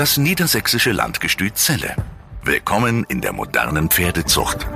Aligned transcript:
Das 0.00 0.16
niedersächsische 0.16 0.92
Landgestüt 0.92 1.58
Celle. 1.58 1.94
Willkommen 2.42 3.04
in 3.10 3.20
der 3.20 3.34
modernen 3.34 3.90
Pferdezucht. 3.90 4.66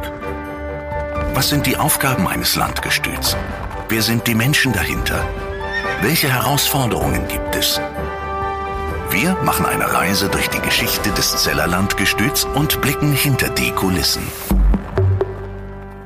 Was 1.32 1.48
sind 1.48 1.64
die 1.64 1.78
Aufgaben 1.78 2.28
eines 2.28 2.56
Landgestüts? 2.56 3.34
Wer 3.88 4.02
sind 4.02 4.26
die 4.26 4.34
Menschen 4.34 4.74
dahinter? 4.74 5.26
Welche 6.02 6.30
Herausforderungen 6.30 7.26
gibt 7.26 7.56
es? 7.56 7.80
Wir 9.08 9.32
machen 9.36 9.64
eine 9.64 9.90
Reise 9.90 10.28
durch 10.28 10.50
die 10.50 10.60
Geschichte 10.60 11.10
des 11.12 11.34
Zeller 11.42 11.68
Landgestüts 11.68 12.44
und 12.44 12.82
blicken 12.82 13.14
hinter 13.14 13.48
die 13.48 13.70
Kulissen. 13.70 14.24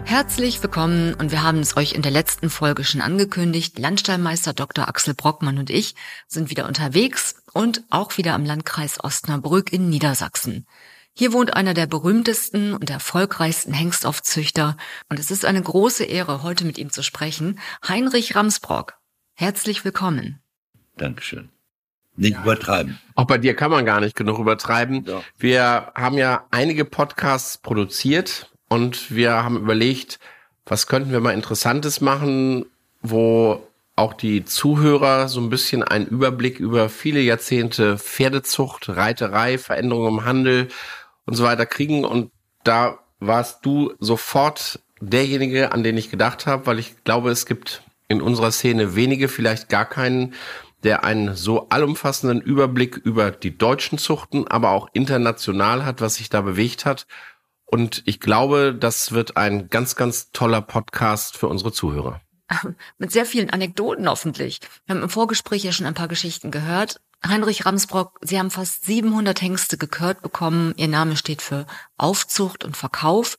Herzlich 0.05 0.63
willkommen 0.63 1.15
und 1.15 1.33
wir 1.33 1.43
haben 1.43 1.59
es 1.59 1.77
euch 1.77 1.95
in 1.95 2.03
der 2.03 2.13
letzten 2.13 2.51
Folge 2.51 2.85
schon 2.85 3.01
angekündigt. 3.01 3.81
Landstallmeister 3.81 4.53
Dr. 4.53 4.87
Axel 4.87 5.15
Brockmann 5.15 5.59
und 5.59 5.71
ich 5.71 5.97
sind 6.29 6.51
wieder 6.51 6.69
unterwegs 6.69 7.38
und 7.53 7.85
auch 7.91 8.17
wieder 8.19 8.35
am 8.35 8.45
Landkreis 8.45 9.03
Osnabrück 9.03 9.73
in 9.73 9.89
Niedersachsen. 9.89 10.67
Hier 11.13 11.33
wohnt 11.33 11.55
einer 11.55 11.75
der 11.75 11.87
berühmtesten 11.87 12.75
und 12.75 12.91
erfolgreichsten 12.91 13.73
Hengstaufzüchter 13.73 14.77
und 15.09 15.19
es 15.19 15.31
ist 15.31 15.45
eine 15.45 15.63
große 15.63 16.05
Ehre, 16.05 16.43
heute 16.43 16.65
mit 16.65 16.79
ihm 16.79 16.91
zu 16.91 17.03
sprechen. 17.03 17.59
Heinrich 17.87 18.37
Ramsbrock. 18.37 18.95
Herzlich 19.35 19.85
willkommen. 19.85 20.41
Dankeschön. 20.97 21.49
Nicht 22.17 22.37
übertreiben. 22.37 22.99
Auch 23.15 23.27
bei 23.27 23.39
dir 23.39 23.55
kann 23.55 23.71
man 23.71 23.85
gar 23.85 24.01
nicht 24.01 24.17
genug 24.17 24.41
übertreiben. 24.41 25.05
Ja. 25.07 25.23
Wir 25.39 25.93
haben 25.95 26.19
ja 26.19 26.47
einige 26.51 26.85
Podcasts 26.85 27.59
produziert 27.59 28.51
und 28.69 29.15
wir 29.15 29.45
haben 29.45 29.57
überlegt, 29.57 30.19
was 30.67 30.89
könnten 30.89 31.13
wir 31.13 31.21
mal 31.21 31.35
Interessantes 31.35 32.01
machen, 32.01 32.67
wo 33.03 33.68
auch 33.99 34.15
die 34.15 34.45
Zuhörer 34.45 35.29
so 35.29 35.41
ein 35.41 35.51
bisschen 35.51 35.83
einen 35.83 36.07
Überblick 36.07 36.61
über 36.61 36.89
viele 36.89 37.21
Jahrzehnte 37.21 37.99
Pferdezucht, 37.99 38.89
Reiterei, 38.89 39.59
Veränderungen 39.59 40.19
im 40.19 40.25
Handel 40.25 40.69
und 41.27 41.35
so 41.35 41.45
weiter 41.45 41.67
kriegen. 41.67 42.05
Und 42.05 42.31
da 42.65 43.01
warst 43.21 43.67
du 43.67 43.93
sofort 43.99 44.81
derjenige, 45.01 45.73
an 45.73 45.83
den 45.83 45.97
ich 45.97 46.11
gedacht 46.11 46.47
habe, 46.47 46.67
weil 46.67 46.79
ich 46.79 47.05
glaube, 47.05 47.31
es 47.31 47.47
gibt 47.47 47.83
in 48.09 48.23
unserer 48.23 48.53
Szene 48.53 48.95
wenige, 48.95 49.29
vielleicht 49.29 49.69
gar 49.69 49.85
keinen, 49.85 50.35
der 50.85 51.05
einen 51.05 51.35
so 51.35 51.69
allumfassenden 51.69 52.41
Überblick 52.41 52.97
über 52.97 53.31
die 53.31 53.59
deutschen 53.59 53.99
Zuchten, 53.99 54.47
aber 54.49 54.71
auch 54.71 54.89
international 54.93 55.85
hat, 55.85 56.01
was 56.01 56.15
sich 56.15 56.31
da 56.31 56.41
bewegt 56.41 56.85
hat. 56.87 57.07
Und 57.67 58.03
ich 58.07 58.21
glaube, 58.21 58.75
das 58.79 59.13
wird 59.13 59.37
ein 59.37 59.69
ganz, 59.69 59.95
ganz 59.95 60.31
toller 60.33 60.63
Podcast 60.63 61.37
für 61.37 61.49
unsere 61.49 61.73
Zuhörer. 61.73 62.21
Mit 62.99 63.13
sehr 63.13 63.27
vielen 63.27 63.51
Anekdoten 63.51 64.09
hoffentlich. 64.09 64.61
Wir 64.87 64.95
haben 64.95 65.03
im 65.03 65.11
Vorgespräch 65.11 65.65
ja 65.65 65.73
schon 65.73 65.87
ein 65.87 65.95
paar 65.95 66.09
Geschichten 66.09 66.51
gehört. 66.51 67.01
Heinrich 67.27 67.67
Ramsbrock, 67.67 68.21
Sie 68.23 68.39
haben 68.39 68.51
fast 68.51 68.85
700 68.85 69.43
Hengste 69.43 69.77
gekürt 69.77 70.23
bekommen. 70.23 70.73
Ihr 70.77 70.89
Name 70.89 71.17
steht 71.17 71.43
für 71.43 71.67
Aufzucht 71.97 72.65
und 72.65 72.77
Verkauf 72.77 73.37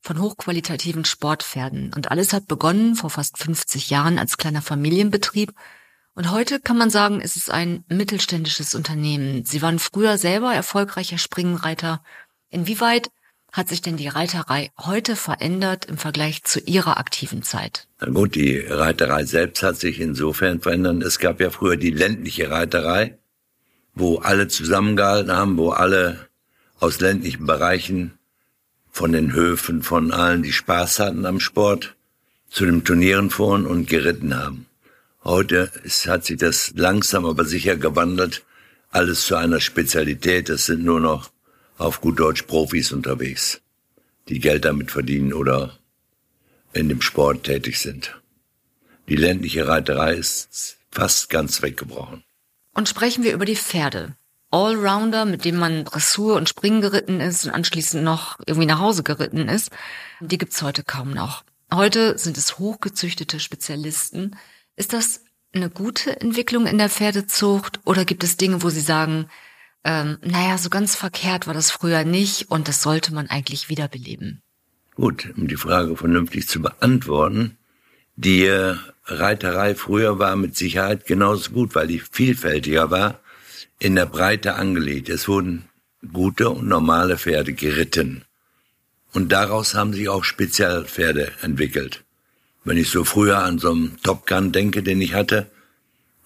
von 0.00 0.20
hochqualitativen 0.20 1.04
Sportpferden. 1.04 1.92
Und 1.94 2.10
alles 2.10 2.32
hat 2.32 2.46
begonnen 2.46 2.96
vor 2.96 3.08
fast 3.08 3.38
50 3.38 3.88
Jahren 3.90 4.18
als 4.18 4.36
kleiner 4.36 4.62
Familienbetrieb. 4.62 5.54
Und 6.14 6.30
heute 6.30 6.60
kann 6.60 6.76
man 6.76 6.90
sagen, 6.90 7.20
ist 7.20 7.36
es 7.36 7.48
ein 7.48 7.84
mittelständisches 7.88 8.74
Unternehmen. 8.74 9.44
Sie 9.46 9.62
waren 9.62 9.78
früher 9.78 10.18
selber 10.18 10.52
erfolgreicher 10.52 11.18
Springenreiter. 11.18 12.02
Inwieweit 12.50 13.10
hat 13.52 13.68
sich 13.68 13.82
denn 13.82 13.98
die 13.98 14.08
Reiterei 14.08 14.70
heute 14.78 15.14
verändert 15.14 15.84
im 15.84 15.98
Vergleich 15.98 16.42
zu 16.42 16.58
Ihrer 16.60 16.96
aktiven 16.96 17.42
Zeit? 17.42 17.86
Na 18.00 18.08
gut, 18.08 18.34
die 18.34 18.58
Reiterei 18.58 19.24
selbst 19.24 19.62
hat 19.62 19.78
sich 19.78 20.00
insofern 20.00 20.60
verändert. 20.60 21.02
Es 21.02 21.18
gab 21.18 21.40
ja 21.40 21.50
früher 21.50 21.76
die 21.76 21.90
ländliche 21.90 22.50
Reiterei, 22.50 23.18
wo 23.94 24.18
alle 24.18 24.48
zusammengehalten 24.48 25.32
haben, 25.32 25.58
wo 25.58 25.70
alle 25.70 26.28
aus 26.80 27.00
ländlichen 27.00 27.46
Bereichen 27.46 28.18
von 28.90 29.12
den 29.12 29.32
Höfen, 29.32 29.82
von 29.82 30.12
allen, 30.12 30.42
die 30.42 30.52
Spaß 30.52 30.98
hatten 30.98 31.26
am 31.26 31.38
Sport, 31.38 31.94
zu 32.50 32.64
den 32.64 32.84
Turnieren 32.84 33.30
fuhren 33.30 33.66
und 33.66 33.88
geritten 33.88 34.36
haben. 34.36 34.66
Heute 35.24 35.70
ist, 35.84 36.06
hat 36.06 36.24
sich 36.24 36.38
das 36.38 36.72
langsam 36.74 37.26
aber 37.26 37.44
sicher 37.44 37.76
gewandelt, 37.76 38.44
alles 38.90 39.26
zu 39.26 39.36
einer 39.36 39.60
Spezialität. 39.60 40.48
Es 40.50 40.66
sind 40.66 40.84
nur 40.84 41.00
noch 41.00 41.30
auf 41.78 42.00
gut 42.00 42.18
Deutsch 42.18 42.42
Profis 42.42 42.92
unterwegs, 42.92 43.60
die 44.28 44.40
Geld 44.40 44.64
damit 44.64 44.90
verdienen 44.90 45.32
oder 45.32 45.78
in 46.72 46.88
dem 46.88 47.02
Sport 47.02 47.44
tätig 47.44 47.80
sind. 47.80 48.20
Die 49.08 49.16
ländliche 49.16 49.66
Reiterei 49.66 50.14
ist 50.14 50.78
fast 50.90 51.28
ganz 51.28 51.62
weggebrochen. 51.62 52.22
Und 52.74 52.88
sprechen 52.88 53.24
wir 53.24 53.34
über 53.34 53.44
die 53.44 53.56
Pferde. 53.56 54.16
Allrounder, 54.50 55.24
mit 55.24 55.44
dem 55.44 55.56
man 55.56 55.84
Dressur 55.84 56.36
und 56.36 56.48
Springen 56.48 56.82
geritten 56.82 57.20
ist 57.20 57.46
und 57.46 57.52
anschließend 57.52 58.04
noch 58.04 58.38
irgendwie 58.46 58.66
nach 58.66 58.80
Hause 58.80 59.02
geritten 59.02 59.48
ist, 59.48 59.70
die 60.20 60.38
gibt's 60.38 60.62
heute 60.62 60.84
kaum 60.84 61.12
noch. 61.12 61.42
Heute 61.72 62.18
sind 62.18 62.36
es 62.36 62.58
hochgezüchtete 62.58 63.40
Spezialisten. 63.40 64.36
Ist 64.76 64.92
das 64.92 65.22
eine 65.54 65.70
gute 65.70 66.20
Entwicklung 66.20 66.66
in 66.66 66.78
der 66.78 66.90
Pferdezucht 66.90 67.80
oder 67.84 68.04
gibt 68.04 68.24
es 68.24 68.36
Dinge, 68.36 68.62
wo 68.62 68.68
Sie 68.68 68.80
sagen, 68.80 69.28
ähm, 69.84 70.18
naja, 70.22 70.58
so 70.58 70.70
ganz 70.70 70.94
verkehrt 70.94 71.46
war 71.46 71.54
das 71.54 71.70
früher 71.70 72.04
nicht 72.04 72.50
und 72.50 72.68
das 72.68 72.82
sollte 72.82 73.12
man 73.12 73.28
eigentlich 73.28 73.68
wiederbeleben? 73.68 74.42
Gut, 74.94 75.32
um 75.36 75.48
die 75.48 75.56
Frage 75.56 75.96
vernünftig 75.96 76.48
zu 76.48 76.60
beantworten, 76.60 77.56
die 78.16 78.44
äh, 78.44 78.76
Reiterei 79.06 79.74
früher 79.74 80.18
war 80.18 80.36
mit 80.36 80.56
Sicherheit 80.56 81.06
genauso 81.06 81.50
gut, 81.50 81.74
weil 81.74 81.86
die 81.86 81.98
vielfältiger 81.98 82.90
war, 82.90 83.20
in 83.78 83.96
der 83.96 84.06
Breite 84.06 84.54
angelegt. 84.54 85.08
Es 85.08 85.26
wurden 85.26 85.64
gute 86.12 86.50
und 86.50 86.68
normale 86.68 87.18
Pferde 87.18 87.52
geritten. 87.52 88.24
Und 89.12 89.32
daraus 89.32 89.74
haben 89.74 89.92
sich 89.92 90.08
auch 90.08 90.24
Spezialpferde 90.24 91.32
entwickelt. 91.42 92.04
Wenn 92.64 92.76
ich 92.76 92.90
so 92.90 93.04
früher 93.04 93.38
an 93.38 93.58
so 93.58 93.72
einen 93.72 93.98
Top 94.02 94.26
Gun 94.26 94.52
denke, 94.52 94.82
den 94.82 95.00
ich 95.00 95.14
hatte, 95.14 95.50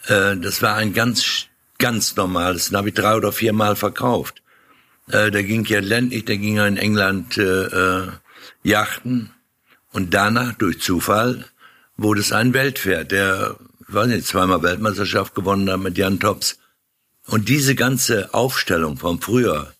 äh, 0.07 0.37
das 0.37 0.61
war 0.61 0.77
ein 0.77 0.93
ganz, 0.93 1.47
ganz 1.79 2.17
normales, 2.17 2.69
den 2.69 2.77
habe 2.77 2.89
ich 2.89 2.95
drei 2.95 3.17
oder 3.17 3.33
viermal 3.33 3.77
verkauft. 3.77 4.43
Äh, 5.09 5.31
der 5.31 5.45
ging 5.45 5.65
ja 5.67 5.81
ländlich, 5.81 6.25
der 6.25 6.39
ging 6.39 6.57
ja 6.57 6.67
in 6.67 6.77
England 6.77 7.39
äh, 7.39 7.43
äh, 7.43 8.09
Yachten 8.63 9.31
und 9.93 10.15
danach 10.15 10.55
durch 10.55 10.81
Zufall 10.81 11.45
wurde 11.97 12.21
es 12.21 12.33
ein 12.33 12.53
Weltpferd, 12.53 13.13
der, 13.13 13.57
ich 13.89 13.95
weiß 13.95 14.09
nicht, 14.09 14.27
zweimal 14.27 14.63
Weltmeisterschaft 14.63 15.35
gewonnen 15.35 15.71
hat 15.71 15.81
mit 15.81 15.97
Jan 15.97 16.21
Tops. 16.21 16.59
Und 17.27 17.49
diese 17.49 17.75
ganze 17.75 18.35
Aufstellung 18.35 18.99
vom 18.99 19.21
Frühjahr, 19.21 19.75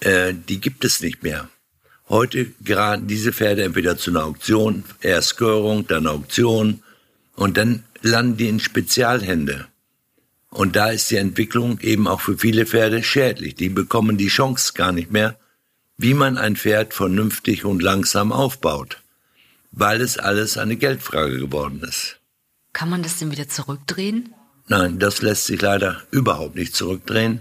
äh, 0.00 0.34
die 0.34 0.60
gibt 0.60 0.84
es 0.84 1.00
nicht 1.00 1.22
mehr. 1.22 1.48
Heute 2.08 2.46
geraten 2.60 3.06
diese 3.06 3.32
Pferde 3.32 3.64
entweder 3.64 3.96
zu 3.96 4.10
einer 4.10 4.24
Auktion, 4.24 4.84
erst 5.00 5.36
Körung, 5.36 5.86
dann 5.86 6.06
Auktion 6.06 6.82
und 7.34 7.56
dann 7.56 7.84
landen 8.02 8.36
die 8.36 8.48
in 8.48 8.60
Spezialhände. 8.60 9.66
Und 10.54 10.76
da 10.76 10.90
ist 10.90 11.10
die 11.10 11.16
Entwicklung 11.16 11.80
eben 11.80 12.06
auch 12.06 12.20
für 12.20 12.38
viele 12.38 12.64
Pferde 12.64 13.02
schädlich. 13.02 13.56
Die 13.56 13.68
bekommen 13.68 14.16
die 14.16 14.28
Chance 14.28 14.72
gar 14.74 14.92
nicht 14.92 15.10
mehr, 15.10 15.36
wie 15.98 16.14
man 16.14 16.38
ein 16.38 16.54
Pferd 16.54 16.94
vernünftig 16.94 17.64
und 17.64 17.82
langsam 17.82 18.30
aufbaut, 18.30 19.02
weil 19.72 20.00
es 20.00 20.16
alles 20.16 20.56
eine 20.56 20.76
Geldfrage 20.76 21.40
geworden 21.40 21.82
ist. 21.82 22.20
Kann 22.72 22.88
man 22.88 23.02
das 23.02 23.18
denn 23.18 23.32
wieder 23.32 23.48
zurückdrehen? 23.48 24.32
Nein, 24.68 25.00
das 25.00 25.22
lässt 25.22 25.46
sich 25.46 25.60
leider 25.60 26.02
überhaupt 26.12 26.54
nicht 26.54 26.76
zurückdrehen, 26.76 27.40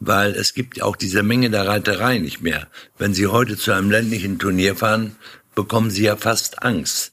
weil 0.00 0.32
es 0.32 0.52
gibt 0.52 0.82
auch 0.82 0.96
diese 0.96 1.22
Menge 1.22 1.50
der 1.50 1.68
Reiterei 1.68 2.18
nicht 2.18 2.40
mehr. 2.40 2.66
Wenn 2.98 3.14
Sie 3.14 3.28
heute 3.28 3.56
zu 3.56 3.70
einem 3.70 3.92
ländlichen 3.92 4.40
Turnier 4.40 4.74
fahren, 4.74 5.14
bekommen 5.54 5.92
Sie 5.92 6.02
ja 6.02 6.16
fast 6.16 6.64
Angst. 6.64 7.12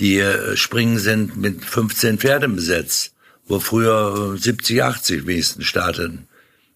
Die 0.00 0.18
äh, 0.18 0.56
Springen 0.56 0.98
sind 0.98 1.36
mit 1.36 1.64
15 1.64 2.18
Pferden 2.18 2.56
besetzt, 2.56 3.11
wo 3.46 3.58
früher 3.58 4.36
70, 4.36 4.82
80 4.82 5.26
wenigstens 5.26 5.66
starteten. 5.66 6.28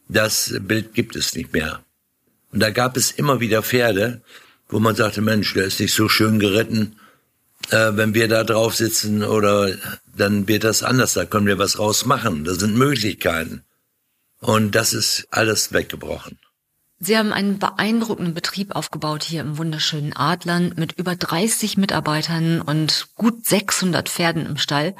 Das 0.08 0.54
Bild 0.60 0.94
gibt 0.94 1.16
es 1.16 1.34
nicht 1.34 1.52
mehr. 1.52 1.84
Und 2.52 2.60
da 2.60 2.70
gab 2.70 2.96
es 2.96 3.10
immer 3.10 3.40
wieder 3.40 3.62
Pferde, 3.62 4.22
wo 4.68 4.78
man 4.78 4.94
sagte, 4.94 5.20
Mensch, 5.20 5.54
der 5.54 5.64
ist 5.64 5.80
nicht 5.80 5.94
so 5.94 6.08
schön 6.08 6.38
geritten, 6.38 6.96
äh, 7.70 7.92
wenn 7.94 8.14
wir 8.14 8.28
da 8.28 8.44
drauf 8.44 8.74
sitzen 8.74 9.22
oder 9.22 9.74
dann 10.16 10.48
wird 10.48 10.64
das 10.64 10.82
anders, 10.82 11.14
da 11.14 11.24
können 11.24 11.46
wir 11.46 11.58
was 11.58 11.78
rausmachen. 11.78 12.44
Da 12.44 12.54
sind 12.54 12.76
Möglichkeiten. 12.76 13.62
Und 14.40 14.74
das 14.74 14.92
ist 14.92 15.26
alles 15.30 15.72
weggebrochen. 15.72 16.38
Sie 16.98 17.18
haben 17.18 17.32
einen 17.32 17.58
beeindruckenden 17.58 18.32
Betrieb 18.32 18.74
aufgebaut 18.74 19.22
hier 19.22 19.42
im 19.42 19.58
wunderschönen 19.58 20.14
Adlern 20.14 20.72
mit 20.76 20.92
über 20.92 21.14
30 21.14 21.76
Mitarbeitern 21.76 22.62
und 22.62 23.08
gut 23.16 23.44
600 23.44 24.08
Pferden 24.08 24.46
im 24.46 24.56
Stall. 24.56 24.94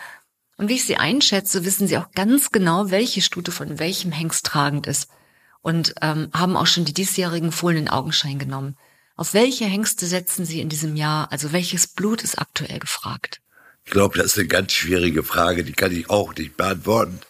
Und 0.56 0.69
wie 0.69 0.75
ich 0.75 0.85
Sie 0.85 0.97
einschätze, 0.97 1.64
wissen 1.64 1.87
Sie 1.87 1.99
auch 1.99 2.12
ganz 2.12 2.50
genau, 2.50 2.91
welche 2.91 3.20
Stute 3.20 3.53
von 3.53 3.79
welchem 3.79 4.12
Hengst 4.12 4.47
tragend 4.47 4.87
ist 4.87 5.11
und 5.61 5.94
ähm, 6.00 6.31
haben 6.32 6.56
auch 6.56 6.67
schon 6.67 6.85
die 6.85 6.94
diesjährigen 6.94 7.53
Fohlen 7.53 7.76
in 7.76 7.88
Augenschein 7.88 8.38
genommen. 8.38 8.76
Auf 9.17 9.35
welche 9.35 9.64
Hengste 9.64 10.06
setzen 10.06 10.44
Sie 10.44 10.61
in 10.61 10.69
diesem 10.69 10.97
Jahr? 10.97 11.31
Also 11.32 11.53
welches 11.53 11.87
Blut 11.87 12.23
ist 12.23 12.38
aktuell 12.38 12.79
gefragt? 12.79 13.41
Ich 13.85 13.93
glaube, 13.93 14.19
das 14.19 14.26
ist 14.29 14.38
eine 14.38 14.49
ganz 14.49 14.73
schwierige 14.73 15.23
Frage, 15.23 15.64
die 15.64 15.73
kann 15.73 15.93
ich 15.93 16.11
auch 16.11 16.35
nicht 16.35 16.56
beantworten. 16.56 17.20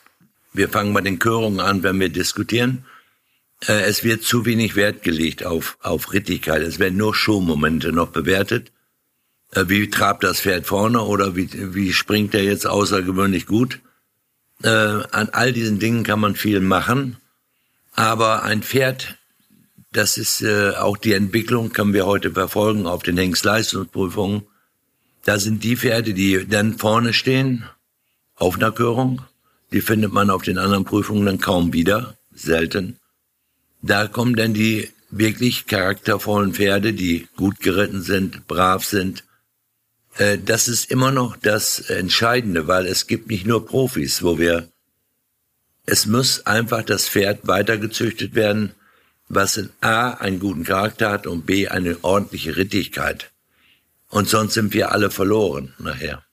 Wir 0.52 0.68
fangen 0.68 0.94
bei 0.94 1.00
den 1.02 1.18
Körungen 1.18 1.60
an, 1.60 1.82
wenn 1.82 2.00
wir 2.00 2.08
diskutieren. 2.08 2.86
äh, 3.66 3.82
es 3.82 4.04
wird 4.04 4.22
zu 4.22 4.44
wenig 4.44 4.76
Wert 4.76 5.02
gelegt 5.02 5.44
auf, 5.44 5.78
auf 5.80 6.12
Rittigkeit. 6.12 6.62
Es 6.62 6.78
werden 6.78 6.96
nur 6.98 7.14
Showmomente 7.14 7.92
noch 7.92 8.08
bewertet. 8.08 8.72
Äh, 9.52 9.64
wie 9.68 9.90
trabt 9.90 10.24
das 10.24 10.40
Pferd 10.40 10.66
vorne 10.66 11.02
oder 11.02 11.36
wie, 11.36 11.74
wie 11.74 11.92
springt 11.92 12.34
er 12.34 12.44
jetzt 12.44 12.66
außergewöhnlich 12.66 13.46
gut? 13.46 13.80
Äh, 14.62 14.68
an 14.68 15.28
all 15.32 15.52
diesen 15.52 15.78
Dingen 15.78 16.02
kann 16.02 16.20
man 16.20 16.34
viel 16.34 16.60
machen. 16.60 17.16
Aber 17.92 18.42
ein 18.42 18.62
Pferd, 18.62 19.16
das 19.92 20.18
ist 20.18 20.42
äh, 20.42 20.70
auch 20.70 20.96
die 20.96 21.12
Entwicklung, 21.12 21.72
können 21.72 21.94
wir 21.94 22.06
heute 22.06 22.32
verfolgen 22.32 22.86
auf 22.86 23.02
den 23.02 23.16
Hengstleistungsprüfungen. 23.16 24.42
Da 25.24 25.38
sind 25.38 25.64
die 25.64 25.76
Pferde, 25.76 26.14
die 26.14 26.46
dann 26.46 26.78
vorne 26.78 27.12
stehen, 27.12 27.64
auf 28.36 28.56
einer 28.56 28.72
Körung. 28.72 29.22
Die 29.72 29.80
findet 29.80 30.12
man 30.12 30.30
auf 30.30 30.42
den 30.42 30.58
anderen 30.58 30.84
Prüfungen 30.84 31.26
dann 31.26 31.40
kaum 31.40 31.72
wieder, 31.72 32.16
selten. 32.32 32.98
Da 33.82 34.06
kommen 34.06 34.36
dann 34.36 34.54
die 34.54 34.90
wirklich 35.10 35.66
charaktervollen 35.66 36.54
Pferde, 36.54 36.92
die 36.92 37.28
gut 37.36 37.60
geritten 37.60 38.02
sind, 38.02 38.46
brav 38.46 38.84
sind. 38.84 39.24
Äh, 40.18 40.38
das 40.38 40.68
ist 40.68 40.90
immer 40.90 41.10
noch 41.10 41.36
das 41.36 41.78
Entscheidende, 41.90 42.66
weil 42.66 42.86
es 42.86 43.06
gibt 43.06 43.28
nicht 43.28 43.46
nur 43.46 43.66
Profis, 43.66 44.22
wo 44.22 44.38
wir, 44.38 44.68
es 45.84 46.06
muss 46.06 46.46
einfach 46.46 46.82
das 46.82 47.08
Pferd 47.08 47.46
weitergezüchtet 47.46 48.34
werden, 48.34 48.74
was 49.28 49.56
in 49.56 49.70
A 49.80 50.10
einen 50.10 50.40
guten 50.40 50.64
Charakter 50.64 51.10
hat 51.10 51.26
und 51.26 51.46
B 51.46 51.68
eine 51.68 52.02
ordentliche 52.02 52.56
Rittigkeit. 52.56 53.30
Und 54.08 54.28
sonst 54.28 54.54
sind 54.54 54.72
wir 54.72 54.92
alle 54.92 55.10
verloren 55.10 55.74
nachher. 55.78 56.24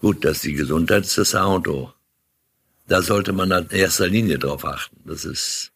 Gut, 0.00 0.24
dass 0.24 0.40
die 0.40 0.52
Gesundheit 0.52 1.04
ist 1.04 1.18
das 1.18 1.34
A 1.34 1.44
und 1.44 1.68
O. 1.68 1.92
Da 2.86 3.02
sollte 3.02 3.32
man 3.32 3.50
in 3.50 3.70
erster 3.70 4.08
Linie 4.08 4.38
drauf 4.38 4.64
achten. 4.64 5.00
Das 5.04 5.24
ist 5.24 5.72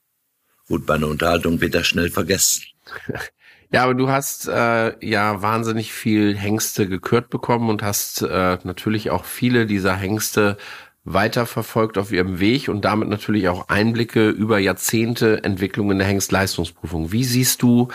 gut, 0.66 0.84
bei 0.84 0.94
einer 0.94 1.06
Unterhaltung 1.06 1.60
wird 1.60 1.75
das 1.75 1.87
schnell 1.87 2.10
vergessen. 2.10 2.64
Ja, 3.76 3.84
aber 3.84 3.93
du 3.93 4.08
hast 4.08 4.49
äh, 4.49 5.06
ja 5.06 5.43
wahnsinnig 5.43 5.93
viel 5.93 6.34
Hengste 6.34 6.88
gekürt 6.88 7.28
bekommen 7.28 7.69
und 7.69 7.82
hast 7.82 8.23
äh, 8.23 8.56
natürlich 8.64 9.11
auch 9.11 9.26
viele 9.26 9.67
dieser 9.67 9.94
Hengste 9.94 10.56
weiterverfolgt 11.05 11.99
auf 11.99 12.11
ihrem 12.11 12.40
Weg 12.40 12.69
und 12.70 12.87
damit 12.87 13.11
natürlich 13.11 13.50
auch 13.50 13.69
Einblicke 13.69 14.31
über 14.31 14.58
Jahrzehnte 14.58 15.44
Entwicklung 15.44 15.90
in 15.90 15.99
der 15.99 16.06
Hengstleistungsprüfung. 16.06 17.12
Wie 17.12 17.23
siehst 17.23 17.61
du 17.61 17.88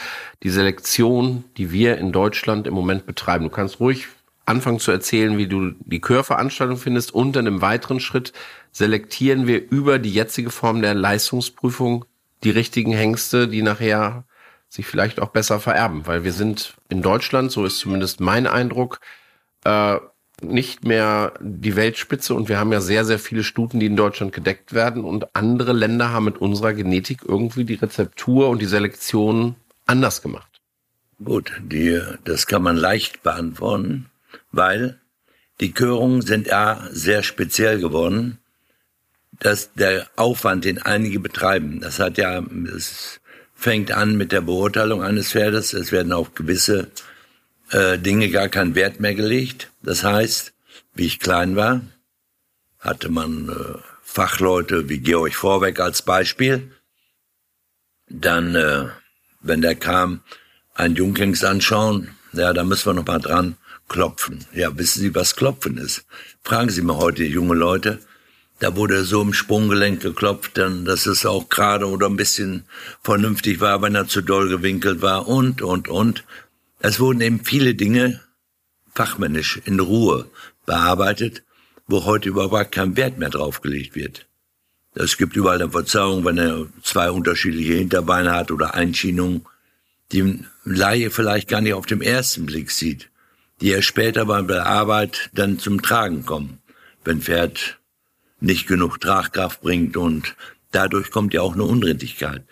die 0.43 0.51
Selektion, 0.51 1.45
die 1.57 1.71
wir 1.71 1.97
in 1.97 2.11
Deutschland 2.11 2.67
im 2.67 2.75
Moment 2.75 3.07
betreiben? 3.07 3.45
Du 3.45 3.49
kannst 3.49 3.79
ruhig 3.79 4.07
anfangen 4.45 4.77
zu 4.77 4.91
erzählen, 4.91 5.39
wie 5.39 5.47
du 5.47 5.71
die 5.79 5.99
Chörveranstaltung 5.99 6.77
findest 6.77 7.11
und 7.11 7.35
dann 7.35 7.47
im 7.47 7.63
weiteren 7.63 7.99
Schritt 7.99 8.33
selektieren 8.71 9.47
wir 9.47 9.71
über 9.71 9.97
die 9.97 10.13
jetzige 10.13 10.51
Form 10.51 10.83
der 10.83 10.93
Leistungsprüfung 10.93 12.05
die 12.43 12.51
richtigen 12.51 12.93
Hengste, 12.93 13.47
die 13.47 13.63
nachher 13.63 14.25
sich 14.71 14.87
vielleicht 14.87 15.19
auch 15.19 15.29
besser 15.29 15.59
vererben, 15.59 16.07
weil 16.07 16.23
wir 16.23 16.33
sind 16.33 16.75
in 16.89 17.01
Deutschland, 17.01 17.51
so 17.51 17.65
ist 17.65 17.77
zumindest 17.77 18.19
mein 18.19 18.47
Eindruck, 18.47 18.99
äh, 19.63 19.97
nicht 20.41 20.85
mehr 20.85 21.33
die 21.39 21.75
Weltspitze 21.75 22.33
und 22.33 22.49
wir 22.49 22.57
haben 22.57 22.71
ja 22.71 22.81
sehr, 22.81 23.05
sehr 23.05 23.19
viele 23.19 23.43
Stuten, 23.43 23.79
die 23.79 23.85
in 23.85 23.95
Deutschland 23.95 24.33
gedeckt 24.33 24.73
werden 24.73 25.03
und 25.03 25.35
andere 25.35 25.73
Länder 25.73 26.09
haben 26.09 26.25
mit 26.25 26.39
unserer 26.39 26.73
Genetik 26.73 27.21
irgendwie 27.27 27.65
die 27.65 27.75
Rezeptur 27.75 28.49
und 28.49 28.59
die 28.59 28.65
Selektion 28.65 29.55
anders 29.85 30.23
gemacht. 30.23 30.49
Gut, 31.23 31.51
die, 31.61 32.01
das 32.23 32.47
kann 32.47 32.63
man 32.63 32.75
leicht 32.75 33.21
beantworten 33.21 34.07
weil 34.51 34.99
die 35.59 35.71
Körungen 35.71 36.21
sind 36.21 36.47
ja 36.47 36.87
sehr 36.91 37.23
speziell 37.23 37.79
geworden. 37.79 38.37
Dass 39.39 39.73
der 39.73 40.07
Aufwand, 40.17 40.65
den 40.65 40.79
einige 40.79 41.19
betreiben, 41.19 41.79
das 41.79 41.99
hat 41.99 42.19
ja, 42.19 42.43
es 42.75 43.20
fängt 43.61 43.91
an 43.91 44.17
mit 44.17 44.31
der 44.31 44.41
Beurteilung 44.41 45.03
eines 45.03 45.33
Pferdes. 45.33 45.73
Es 45.73 45.91
werden 45.91 46.13
auf 46.13 46.33
gewisse 46.33 46.89
äh, 47.69 47.99
Dinge 47.99 48.31
gar 48.31 48.49
kein 48.49 48.73
Wert 48.73 48.99
mehr 48.99 49.13
gelegt. 49.13 49.69
Das 49.83 50.03
heißt, 50.03 50.51
wie 50.95 51.05
ich 51.05 51.19
klein 51.19 51.55
war, 51.55 51.81
hatte 52.79 53.09
man 53.09 53.49
äh, 53.49 53.77
Fachleute 54.01 54.89
wie 54.89 54.97
Georg 54.97 55.35
Vorweg 55.35 55.79
als 55.79 56.01
Beispiel. 56.01 56.71
Dann, 58.09 58.55
äh, 58.55 58.87
wenn 59.41 59.61
der 59.61 59.75
kam, 59.75 60.21
ein 60.73 60.95
Junghengst 60.95 61.45
anschauen, 61.45 62.15
ja, 62.33 62.53
da 62.53 62.63
müssen 62.63 62.87
wir 62.87 62.93
noch 62.95 63.05
mal 63.05 63.19
dran. 63.19 63.57
Klopfen. 63.87 64.43
Ja, 64.53 64.75
wissen 64.75 65.01
Sie, 65.01 65.13
was 65.13 65.35
Klopfen 65.35 65.77
ist? 65.77 66.05
Fragen 66.41 66.69
Sie 66.69 66.81
mal 66.81 66.97
heute 66.97 67.25
junge 67.25 67.53
Leute. 67.53 67.99
Da 68.61 68.75
wurde 68.77 69.03
so 69.03 69.21
im 69.21 69.33
Sprunggelenk 69.33 70.01
geklopft, 70.01 70.57
dann, 70.57 70.85
dass 70.85 71.05
es 71.05 71.25
auch 71.25 71.49
gerade 71.49 71.87
oder 71.87 72.07
ein 72.07 72.15
bisschen 72.15 72.63
vernünftig 73.03 73.59
war, 73.59 73.81
wenn 73.81 73.95
er 73.95 74.07
zu 74.07 74.21
doll 74.21 74.47
gewinkelt 74.47 75.01
war 75.01 75.27
und, 75.27 75.61
und, 75.61 75.89
und. 75.89 76.23
Es 76.79 76.99
wurden 76.99 77.21
eben 77.21 77.43
viele 77.43 77.75
Dinge 77.75 78.21
fachmännisch 78.93 79.61
in 79.65 79.79
Ruhe 79.79 80.29
bearbeitet, 80.65 81.43
wo 81.87 82.05
heute 82.05 82.29
überhaupt 82.29 82.71
kein 82.71 82.95
Wert 82.95 83.17
mehr 83.17 83.29
draufgelegt 83.29 83.95
wird. 83.95 84.27
Es 84.93 85.17
gibt 85.17 85.35
überall 85.35 85.61
eine 85.61 85.71
Verzerrung, 85.71 86.23
wenn 86.23 86.37
er 86.37 86.67
zwei 86.83 87.11
unterschiedliche 87.11 87.73
Hinterbeine 87.73 88.31
hat 88.31 88.51
oder 88.51 88.75
Einschienungen, 88.75 89.45
die 90.13 90.21
ein 90.21 90.47
Laie 90.63 91.09
vielleicht 91.09 91.49
gar 91.49 91.61
nicht 91.61 91.73
auf 91.73 91.85
dem 91.85 92.01
ersten 92.01 92.45
Blick 92.45 92.71
sieht 92.71 93.11
die 93.61 93.71
er 93.71 93.83
später 93.83 94.25
bei 94.25 94.41
der 94.41 94.65
Arbeit 94.65 95.29
dann 95.33 95.59
zum 95.59 95.81
Tragen 95.81 96.25
kommen, 96.25 96.59
wenn 97.05 97.21
Pferd 97.21 97.79
nicht 98.41 98.67
genug 98.67 98.99
Tragkraft 98.99 99.61
bringt 99.61 99.95
und 99.95 100.35
dadurch 100.71 101.11
kommt 101.11 101.33
ja 101.33 101.41
auch 101.41 101.53
eine 101.53 101.63
Unrittigkeit. 101.63 102.43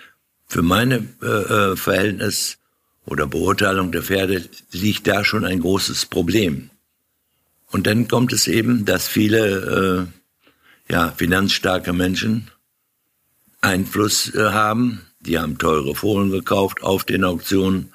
Für 0.48 0.62
meine 0.62 1.08
äh, 1.22 1.26
äh, 1.26 1.76
Verhältnis 1.76 2.58
oder 3.06 3.28
Beurteilung 3.28 3.92
der 3.92 4.04
Pferde 4.04 4.48
liegt 4.72 5.08
da 5.08 5.24
schon 5.24 5.46
ein 5.46 5.60
großes 5.60 6.06
Problem. 6.06 6.70
Und 7.72 7.88
dann 7.88 8.08
kommt 8.08 8.34
es 8.34 8.48
eben, 8.48 8.86
dass 8.86 9.08
viele 9.08 10.08
äh, 10.90 10.94
ja, 10.94 11.12
finanzstarke 11.12 11.94
Menschen 11.94 12.50
Einfluss 13.62 14.34
äh, 14.34 14.52
haben, 14.52 15.02
die 15.20 15.38
haben 15.38 15.58
teure 15.58 15.96
Fohlen 15.96 16.32
gekauft 16.32 16.82
auf 16.82 17.04
den 17.04 17.24
Auktionen, 17.24 17.92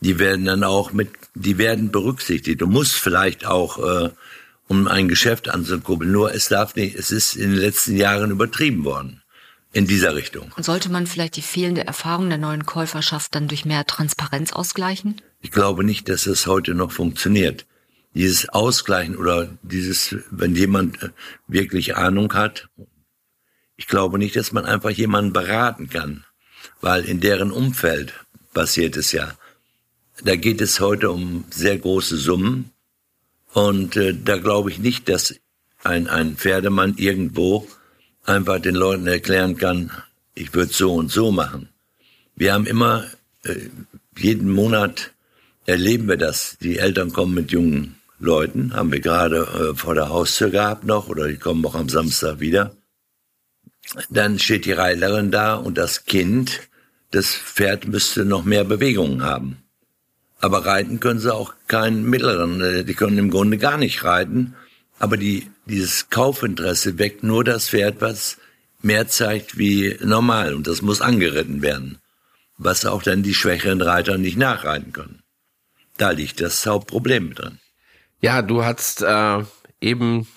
die 0.00 0.18
werden 0.18 0.44
dann 0.44 0.64
auch 0.64 0.92
mit, 0.92 1.10
die 1.34 1.58
werden 1.58 1.90
berücksichtigt. 1.90 2.60
Du 2.60 2.66
musst 2.66 2.94
vielleicht 2.94 3.46
auch, 3.46 3.78
äh, 3.78 4.10
um 4.68 4.88
ein 4.88 5.08
Geschäft 5.08 5.48
anzukurbeln. 5.48 6.10
Nur 6.10 6.34
es 6.34 6.48
darf 6.48 6.74
nicht, 6.74 6.96
es 6.96 7.10
ist 7.10 7.36
in 7.36 7.50
den 7.50 7.60
letzten 7.60 7.96
Jahren 7.96 8.30
übertrieben 8.30 8.84
worden 8.84 9.22
in 9.72 9.86
dieser 9.86 10.14
Richtung. 10.14 10.52
Und 10.56 10.62
sollte 10.62 10.88
man 10.88 11.06
vielleicht 11.06 11.36
die 11.36 11.42
fehlende 11.42 11.86
Erfahrung 11.86 12.28
der 12.28 12.38
neuen 12.38 12.64
Käuferschaft 12.64 13.34
dann 13.34 13.48
durch 13.48 13.64
mehr 13.64 13.84
Transparenz 13.86 14.52
ausgleichen? 14.52 15.20
Ich 15.40 15.50
glaube 15.50 15.84
nicht, 15.84 16.08
dass 16.08 16.26
es 16.26 16.46
heute 16.46 16.74
noch 16.74 16.92
funktioniert. 16.92 17.66
Dieses 18.14 18.48
Ausgleichen 18.48 19.16
oder 19.16 19.48
dieses, 19.62 20.16
wenn 20.30 20.54
jemand 20.54 21.02
äh, 21.02 21.10
wirklich 21.48 21.96
Ahnung 21.96 22.32
hat, 22.34 22.68
ich 23.76 23.88
glaube 23.88 24.18
nicht, 24.18 24.36
dass 24.36 24.52
man 24.52 24.64
einfach 24.64 24.90
jemanden 24.90 25.32
beraten 25.32 25.90
kann, 25.90 26.24
weil 26.80 27.04
in 27.04 27.20
deren 27.20 27.50
Umfeld 27.50 28.14
passiert 28.52 28.96
es 28.96 29.10
ja. 29.10 29.34
Da 30.22 30.36
geht 30.36 30.60
es 30.60 30.78
heute 30.78 31.10
um 31.10 31.44
sehr 31.50 31.76
große 31.76 32.16
Summen. 32.16 32.70
Und 33.54 33.96
äh, 33.96 34.12
da 34.12 34.36
glaube 34.36 34.70
ich 34.70 34.78
nicht, 34.78 35.08
dass 35.08 35.34
ein, 35.84 36.08
ein 36.08 36.36
Pferdemann 36.36 36.96
irgendwo 36.96 37.68
einfach 38.24 38.58
den 38.58 38.74
Leuten 38.74 39.06
erklären 39.06 39.56
kann, 39.56 39.92
ich 40.34 40.52
würde 40.54 40.72
so 40.72 40.92
und 40.92 41.12
so 41.12 41.30
machen. 41.30 41.68
Wir 42.34 42.52
haben 42.52 42.66
immer, 42.66 43.04
äh, 43.44 43.54
jeden 44.18 44.50
Monat 44.50 45.12
erleben 45.66 46.08
wir 46.08 46.16
das. 46.16 46.58
Die 46.60 46.78
Eltern 46.78 47.12
kommen 47.12 47.34
mit 47.34 47.52
jungen 47.52 47.94
Leuten, 48.18 48.74
haben 48.74 48.90
wir 48.90 49.00
gerade 49.00 49.46
äh, 49.46 49.76
vor 49.76 49.94
der 49.94 50.08
Haustür 50.08 50.50
gehabt 50.50 50.84
noch, 50.84 51.08
oder 51.08 51.28
die 51.28 51.36
kommen 51.36 51.64
auch 51.64 51.76
am 51.76 51.88
Samstag 51.88 52.40
wieder. 52.40 52.74
Dann 54.10 54.40
steht 54.40 54.64
die 54.64 54.72
Reiterin 54.72 55.30
da 55.30 55.54
und 55.54 55.78
das 55.78 56.06
Kind, 56.06 56.60
das 57.12 57.36
Pferd 57.36 57.86
müsste 57.86 58.24
noch 58.24 58.44
mehr 58.44 58.64
Bewegungen 58.64 59.22
haben. 59.22 59.63
Aber 60.44 60.66
reiten 60.66 61.00
können 61.00 61.20
sie 61.20 61.34
auch 61.34 61.54
keinen 61.68 62.04
mittleren. 62.04 62.60
Äh, 62.60 62.84
die 62.84 62.92
können 62.92 63.16
im 63.16 63.30
Grunde 63.30 63.56
gar 63.56 63.78
nicht 63.78 64.04
reiten. 64.04 64.54
Aber 64.98 65.16
die, 65.16 65.50
dieses 65.64 66.10
Kaufinteresse 66.10 66.98
weckt 66.98 67.22
nur 67.22 67.44
das 67.44 67.70
Pferd, 67.70 68.02
was 68.02 68.36
mehr 68.82 69.08
zeigt 69.08 69.56
wie 69.56 69.96
normal. 70.02 70.52
Und 70.52 70.66
das 70.66 70.82
muss 70.82 71.00
angeritten 71.00 71.62
werden. 71.62 71.96
Was 72.58 72.84
auch 72.84 73.02
dann 73.02 73.22
die 73.22 73.32
schwächeren 73.32 73.80
Reiter 73.80 74.18
nicht 74.18 74.36
nachreiten 74.36 74.92
können. 74.92 75.22
Da 75.96 76.10
liegt 76.10 76.42
das 76.42 76.66
Hauptproblem 76.66 77.34
drin. 77.34 77.58
Ja, 78.20 78.42
du 78.42 78.66
hast 78.66 79.00
äh, 79.00 79.44
eben 79.80 80.28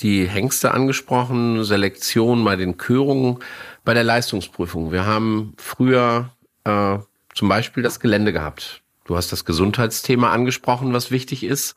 die 0.00 0.28
Hengste 0.28 0.72
angesprochen, 0.72 1.64
Selektion 1.64 2.44
bei 2.44 2.56
den 2.56 2.76
Körungen, 2.76 3.38
bei 3.82 3.94
der 3.94 4.04
Leistungsprüfung. 4.04 4.92
Wir 4.92 5.06
haben 5.06 5.54
früher 5.56 6.34
äh, 6.64 6.98
zum 7.34 7.48
Beispiel 7.48 7.82
das 7.82 7.98
Gelände 7.98 8.34
gehabt. 8.34 8.83
Du 9.04 9.16
hast 9.16 9.32
das 9.32 9.44
Gesundheitsthema 9.44 10.32
angesprochen, 10.32 10.92
was 10.92 11.10
wichtig 11.10 11.44
ist. 11.44 11.74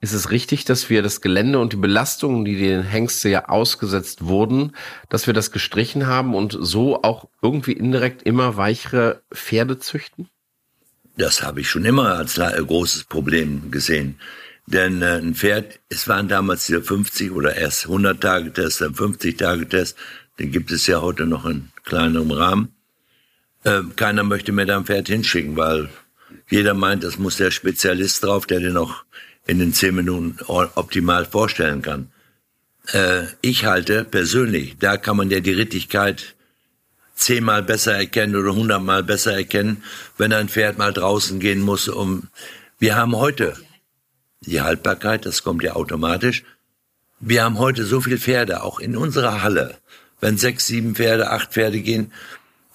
Ist 0.00 0.12
es 0.12 0.30
richtig, 0.30 0.66
dass 0.66 0.90
wir 0.90 1.02
das 1.02 1.22
Gelände 1.22 1.58
und 1.58 1.72
die 1.72 1.78
Belastungen, 1.78 2.44
die 2.44 2.56
den 2.56 2.82
Hengste 2.82 3.30
ja 3.30 3.48
ausgesetzt 3.48 4.26
wurden, 4.26 4.72
dass 5.08 5.26
wir 5.26 5.32
das 5.32 5.52
gestrichen 5.52 6.06
haben 6.06 6.34
und 6.34 6.56
so 6.60 7.02
auch 7.02 7.28
irgendwie 7.40 7.72
indirekt 7.72 8.22
immer 8.22 8.58
weichere 8.58 9.22
Pferde 9.32 9.78
züchten? 9.78 10.28
Das 11.16 11.42
habe 11.42 11.62
ich 11.62 11.70
schon 11.70 11.86
immer 11.86 12.14
als 12.14 12.34
großes 12.34 13.04
Problem 13.04 13.70
gesehen. 13.70 14.20
Denn 14.66 15.00
äh, 15.00 15.18
ein 15.18 15.34
Pferd, 15.34 15.80
es 15.88 16.08
waren 16.08 16.28
damals 16.28 16.66
diese 16.66 16.82
50 16.82 17.30
oder 17.30 17.56
erst 17.56 17.84
100 17.84 18.20
Tage 18.20 18.52
Test, 18.52 18.82
dann 18.82 18.94
50 18.94 19.36
Tage 19.36 19.68
Test, 19.68 19.96
den 20.38 20.50
gibt 20.50 20.70
es 20.72 20.86
ja 20.86 21.00
heute 21.00 21.24
noch 21.24 21.46
in 21.46 21.70
kleinerem 21.84 22.32
Rahmen. 22.32 22.74
Äh, 23.64 23.82
keiner 23.94 24.24
möchte 24.24 24.52
mir 24.52 24.66
da 24.66 24.76
ein 24.76 24.84
Pferd 24.84 25.08
hinschicken, 25.08 25.56
weil 25.56 25.88
jeder 26.48 26.74
meint, 26.74 27.04
das 27.04 27.18
muss 27.18 27.36
der 27.36 27.50
Spezialist 27.50 28.22
drauf, 28.24 28.46
der 28.46 28.60
den 28.60 28.76
auch 28.76 29.04
in 29.46 29.58
den 29.58 29.72
10 29.72 29.94
Minuten 29.94 30.38
optimal 30.46 31.24
vorstellen 31.24 31.82
kann. 31.82 32.10
Äh, 32.92 33.24
ich 33.40 33.64
halte 33.64 34.04
persönlich, 34.04 34.76
da 34.78 34.96
kann 34.96 35.16
man 35.16 35.30
ja 35.30 35.40
die 35.40 35.52
Rittigkeit 35.52 36.34
zehnmal 37.14 37.62
besser 37.62 37.94
erkennen 37.94 38.36
oder 38.36 38.54
hundertmal 38.54 39.02
besser 39.02 39.34
erkennen, 39.34 39.82
wenn 40.18 40.32
ein 40.32 40.48
Pferd 40.48 40.78
mal 40.78 40.92
draußen 40.92 41.40
gehen 41.40 41.62
muss, 41.62 41.88
um, 41.88 42.28
wir 42.78 42.94
haben 42.94 43.16
heute 43.16 43.56
die 44.42 44.60
Haltbarkeit, 44.60 45.24
das 45.24 45.42
kommt 45.42 45.62
ja 45.62 45.74
automatisch. 45.74 46.44
Wir 47.18 47.42
haben 47.42 47.58
heute 47.58 47.84
so 47.84 48.02
viele 48.02 48.18
Pferde, 48.18 48.62
auch 48.62 48.78
in 48.78 48.96
unserer 48.96 49.42
Halle. 49.42 49.78
Wenn 50.20 50.36
sechs, 50.36 50.66
sieben 50.66 50.94
Pferde, 50.94 51.30
acht 51.30 51.52
Pferde 51.52 51.80
gehen, 51.80 52.12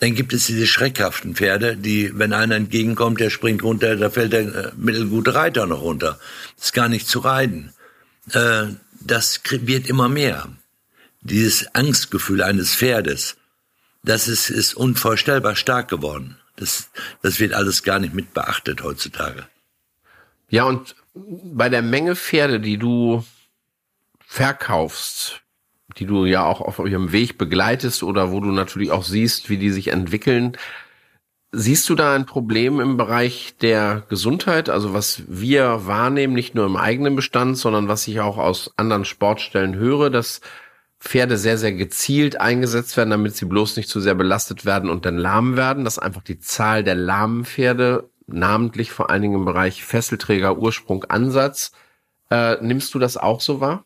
dann 0.01 0.15
gibt 0.15 0.33
es 0.33 0.47
diese 0.47 0.65
schreckhaften 0.65 1.35
Pferde, 1.35 1.77
die, 1.77 2.17
wenn 2.17 2.33
einer 2.33 2.55
entgegenkommt, 2.55 3.19
der 3.19 3.29
springt 3.29 3.61
runter, 3.61 3.95
da 3.95 4.09
fällt 4.09 4.33
der 4.33 4.41
äh, 4.41 4.71
mittelgute 4.75 5.35
Reiter 5.35 5.67
noch 5.67 5.83
runter. 5.83 6.19
Das 6.55 6.65
ist 6.65 6.73
gar 6.73 6.89
nicht 6.89 7.07
zu 7.07 7.19
reiten. 7.19 7.71
Äh, 8.33 8.69
das 8.99 9.41
wird 9.51 9.85
immer 9.85 10.09
mehr. 10.09 10.49
Dieses 11.21 11.75
Angstgefühl 11.75 12.41
eines 12.41 12.73
Pferdes, 12.73 13.37
das 14.01 14.27
ist, 14.27 14.49
ist 14.49 14.73
unvorstellbar 14.73 15.55
stark 15.55 15.87
geworden. 15.87 16.35
Das, 16.55 16.89
das 17.21 17.39
wird 17.39 17.53
alles 17.53 17.83
gar 17.83 17.99
nicht 17.99 18.15
mit 18.15 18.33
beachtet 18.33 18.81
heutzutage. 18.81 19.45
Ja, 20.49 20.63
und 20.63 20.95
bei 21.13 21.69
der 21.69 21.83
Menge 21.83 22.15
Pferde, 22.15 22.59
die 22.59 22.79
du 22.79 23.23
verkaufst, 24.25 25.40
die 25.97 26.05
du 26.05 26.25
ja 26.25 26.43
auch 26.45 26.61
auf 26.61 26.79
ihrem 26.79 27.11
Weg 27.11 27.37
begleitest 27.37 28.03
oder 28.03 28.31
wo 28.31 28.39
du 28.39 28.51
natürlich 28.51 28.91
auch 28.91 29.03
siehst, 29.03 29.49
wie 29.49 29.57
die 29.57 29.71
sich 29.71 29.89
entwickeln, 29.89 30.57
siehst 31.51 31.89
du 31.89 31.95
da 31.95 32.15
ein 32.15 32.25
Problem 32.25 32.79
im 32.79 32.97
Bereich 32.97 33.55
der 33.61 34.03
Gesundheit? 34.09 34.69
Also 34.69 34.93
was 34.93 35.23
wir 35.27 35.85
wahrnehmen, 35.85 36.33
nicht 36.33 36.55
nur 36.55 36.65
im 36.65 36.77
eigenen 36.77 37.15
Bestand, 37.15 37.57
sondern 37.57 37.87
was 37.87 38.07
ich 38.07 38.19
auch 38.21 38.37
aus 38.37 38.73
anderen 38.77 39.05
Sportstellen 39.05 39.75
höre, 39.75 40.09
dass 40.09 40.41
Pferde 40.99 41.37
sehr, 41.37 41.57
sehr 41.57 41.73
gezielt 41.73 42.39
eingesetzt 42.39 42.95
werden, 42.95 43.09
damit 43.09 43.35
sie 43.35 43.45
bloß 43.45 43.75
nicht 43.75 43.89
zu 43.89 43.99
sehr 43.99 44.15
belastet 44.15 44.65
werden 44.65 44.89
und 44.89 45.05
dann 45.05 45.17
lahm 45.17 45.57
werden, 45.57 45.83
dass 45.83 45.99
einfach 45.99 46.21
die 46.21 46.39
Zahl 46.39 46.83
der 46.83 46.95
lahmen 46.95 47.43
Pferde 47.43 48.09
namentlich 48.27 48.91
vor 48.91 49.09
allen 49.09 49.23
Dingen 49.23 49.35
im 49.35 49.45
Bereich 49.45 49.83
Fesselträger, 49.83 50.57
Ursprung, 50.57 51.03
Ansatz. 51.05 51.71
Äh, 52.29 52.57
nimmst 52.61 52.93
du 52.93 52.99
das 52.99 53.17
auch 53.17 53.41
so 53.41 53.59
wahr? 53.59 53.83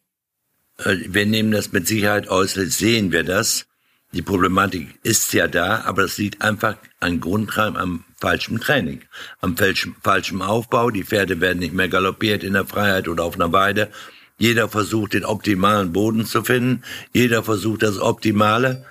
Äh, 0.77 0.98
wir 1.08 1.25
nehmen 1.25 1.51
das 1.51 1.72
mit 1.72 1.88
Sicherheit 1.88 2.27
aus, 2.27 2.53
sehen 2.53 3.12
wir 3.12 3.24
das. 3.24 3.65
Die 4.13 4.22
Problematik 4.22 4.98
ist 5.03 5.34
ja 5.34 5.48
da, 5.48 5.82
aber 5.82 6.03
es 6.03 6.17
liegt 6.17 6.41
einfach 6.41 6.77
an 7.01 7.20
Grundreim 7.20 7.75
am 7.75 8.05
falschen 8.17 8.62
Training, 8.62 9.01
am 9.41 9.58
falschen, 9.58 9.96
falschen 10.01 10.41
Aufbau. 10.41 10.89
Die 10.89 11.03
Pferde 11.03 11.41
werden 11.41 11.60
nicht 11.60 11.74
mehr 11.74 11.89
galoppiert 11.89 12.44
in 12.44 12.53
der 12.53 12.65
Freiheit 12.65 13.08
oder 13.10 13.25
auf 13.25 13.36
einer 13.36 13.51
Weide. 13.51 13.89
Jeder 14.38 14.70
versucht, 14.70 15.13
den 15.13 15.25
optimalen 15.25 15.91
Boden 15.91 16.25
zu 16.25 16.44
finden. 16.44 16.84
Jeder 17.13 17.44
versucht 17.44 17.84
das 17.84 18.00
Optimale. 18.00 18.86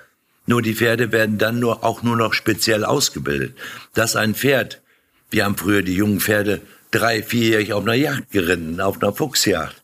Nur 0.45 0.61
die 0.61 0.75
Pferde 0.75 1.11
werden 1.11 1.39
dann 1.39 1.59
nur, 1.59 1.83
auch 1.83 2.03
nur 2.03 2.15
noch 2.15 2.33
speziell 2.33 2.85
ausgebildet. 2.85 3.57
Dass 3.95 4.15
ein 4.15 4.35
Pferd 4.35 4.81
wir 5.29 5.43
haben 5.43 5.57
früher 5.57 5.81
die 5.81 5.95
jungen 5.95 6.19
Pferde 6.19 6.61
drei, 6.91 7.21
vierjährig 7.21 7.73
auf 7.73 7.83
einer 7.83 7.93
Jagd 7.93 8.31
geritten, 8.31 8.79
auf 8.79 9.01
einer 9.01 9.13
Fuchsjagd. 9.13 9.81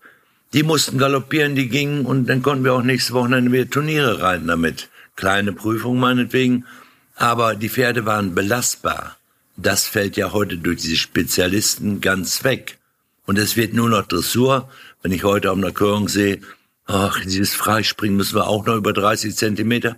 Die 0.53 0.63
mussten 0.63 0.97
galoppieren, 0.97 1.55
die 1.55 1.69
gingen 1.69 2.05
und 2.05 2.27
dann 2.27 2.41
konnten 2.43 2.65
wir 2.65 2.73
auch 2.73 2.83
nächste 2.83 3.13
Woche 3.13 3.29
wieder 3.29 3.69
Turniere 3.69 4.21
reiten 4.21 4.47
damit. 4.47 4.89
Kleine 5.15 5.53
Prüfung 5.53 5.97
meinetwegen. 5.97 6.65
Aber 7.15 7.55
die 7.55 7.69
Pferde 7.69 8.05
waren 8.05 8.35
belastbar. 8.35 9.17
Das 9.55 9.87
fällt 9.87 10.17
ja 10.17 10.33
heute 10.33 10.57
durch 10.57 10.81
diese 10.81 10.97
Spezialisten 10.97 12.01
ganz 12.01 12.43
weg. 12.43 12.79
Und 13.25 13.37
es 13.37 13.55
wird 13.55 13.73
nur 13.73 13.89
noch 13.89 14.07
Dressur. 14.07 14.69
Wenn 15.01 15.13
ich 15.13 15.23
heute 15.23 15.51
auf 15.51 15.57
einer 15.57 15.71
Körung 15.71 16.09
sehe, 16.09 16.41
ach, 16.85 17.21
dieses 17.23 17.53
Freispringen 17.53 18.17
müssen 18.17 18.35
wir 18.35 18.47
auch 18.47 18.65
noch 18.65 18.75
über 18.75 18.91
30 18.91 19.35
Zentimeter. 19.35 19.95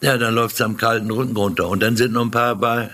Ja, 0.00 0.18
dann 0.18 0.34
läuft's 0.34 0.60
am 0.60 0.76
kalten 0.76 1.10
Rücken 1.10 1.36
runter. 1.36 1.68
Und 1.68 1.82
dann 1.82 1.96
sind 1.96 2.12
noch 2.12 2.24
ein 2.24 2.30
paar 2.30 2.54
bei, 2.54 2.90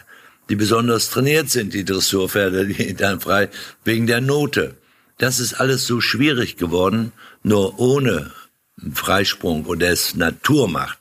die 0.48 0.56
besonders 0.56 1.10
trainiert 1.10 1.50
sind, 1.50 1.74
die 1.74 1.84
Dressurpferde, 1.84 2.66
die 2.66 2.94
dann 2.94 3.20
frei, 3.20 3.50
wegen 3.84 4.06
der 4.06 4.22
Note. 4.22 4.76
Das 5.18 5.40
ist 5.40 5.54
alles 5.54 5.86
so 5.86 6.00
schwierig 6.00 6.56
geworden, 6.56 7.12
nur 7.42 7.78
ohne 7.78 8.32
Freisprung 8.92 9.64
und 9.64 9.82
es 9.82 10.14
Natur 10.14 10.68
macht, 10.68 10.98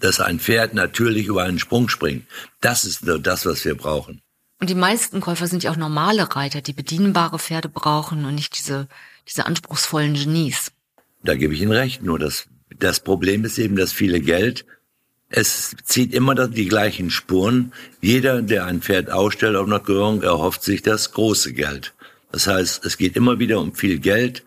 dass 0.00 0.20
ein 0.20 0.38
Pferd 0.38 0.74
natürlich 0.74 1.26
über 1.26 1.44
einen 1.44 1.58
Sprung 1.58 1.88
springt. 1.88 2.26
Das 2.60 2.84
ist 2.84 3.04
nur 3.04 3.18
das, 3.18 3.46
was 3.46 3.64
wir 3.64 3.74
brauchen. 3.74 4.20
Und 4.60 4.70
die 4.70 4.74
meisten 4.74 5.20
Käufer 5.20 5.46
sind 5.46 5.62
ja 5.62 5.70
auch 5.70 5.76
normale 5.76 6.34
Reiter, 6.34 6.60
die 6.60 6.72
bedienbare 6.72 7.38
Pferde 7.38 7.68
brauchen 7.68 8.24
und 8.24 8.34
nicht 8.34 8.58
diese, 8.58 8.88
diese 9.28 9.46
anspruchsvollen 9.46 10.14
Genies. 10.14 10.72
Da 11.22 11.34
gebe 11.34 11.54
ich 11.54 11.60
Ihnen 11.60 11.72
recht. 11.72 12.02
Nur 12.02 12.18
das, 12.18 12.46
das 12.78 13.00
Problem 13.00 13.44
ist 13.44 13.58
eben 13.58 13.76
das 13.76 13.92
viele 13.92 14.20
Geld 14.20 14.66
es 15.36 15.74
zieht 15.82 16.14
immer 16.14 16.34
die 16.46 16.68
gleichen 16.68 17.10
Spuren. 17.10 17.72
Jeder, 18.00 18.40
der 18.40 18.66
ein 18.66 18.82
Pferd 18.82 19.10
ausstellt 19.10 19.56
auf 19.56 19.66
einer 19.66 19.80
Gehörung, 19.80 20.22
erhofft 20.22 20.62
sich 20.62 20.82
das 20.82 21.10
große 21.10 21.52
Geld. 21.54 21.92
Das 22.34 22.48
heißt, 22.48 22.84
es 22.84 22.96
geht 22.96 23.14
immer 23.14 23.38
wieder 23.38 23.60
um 23.60 23.76
viel 23.76 24.00
Geld 24.00 24.42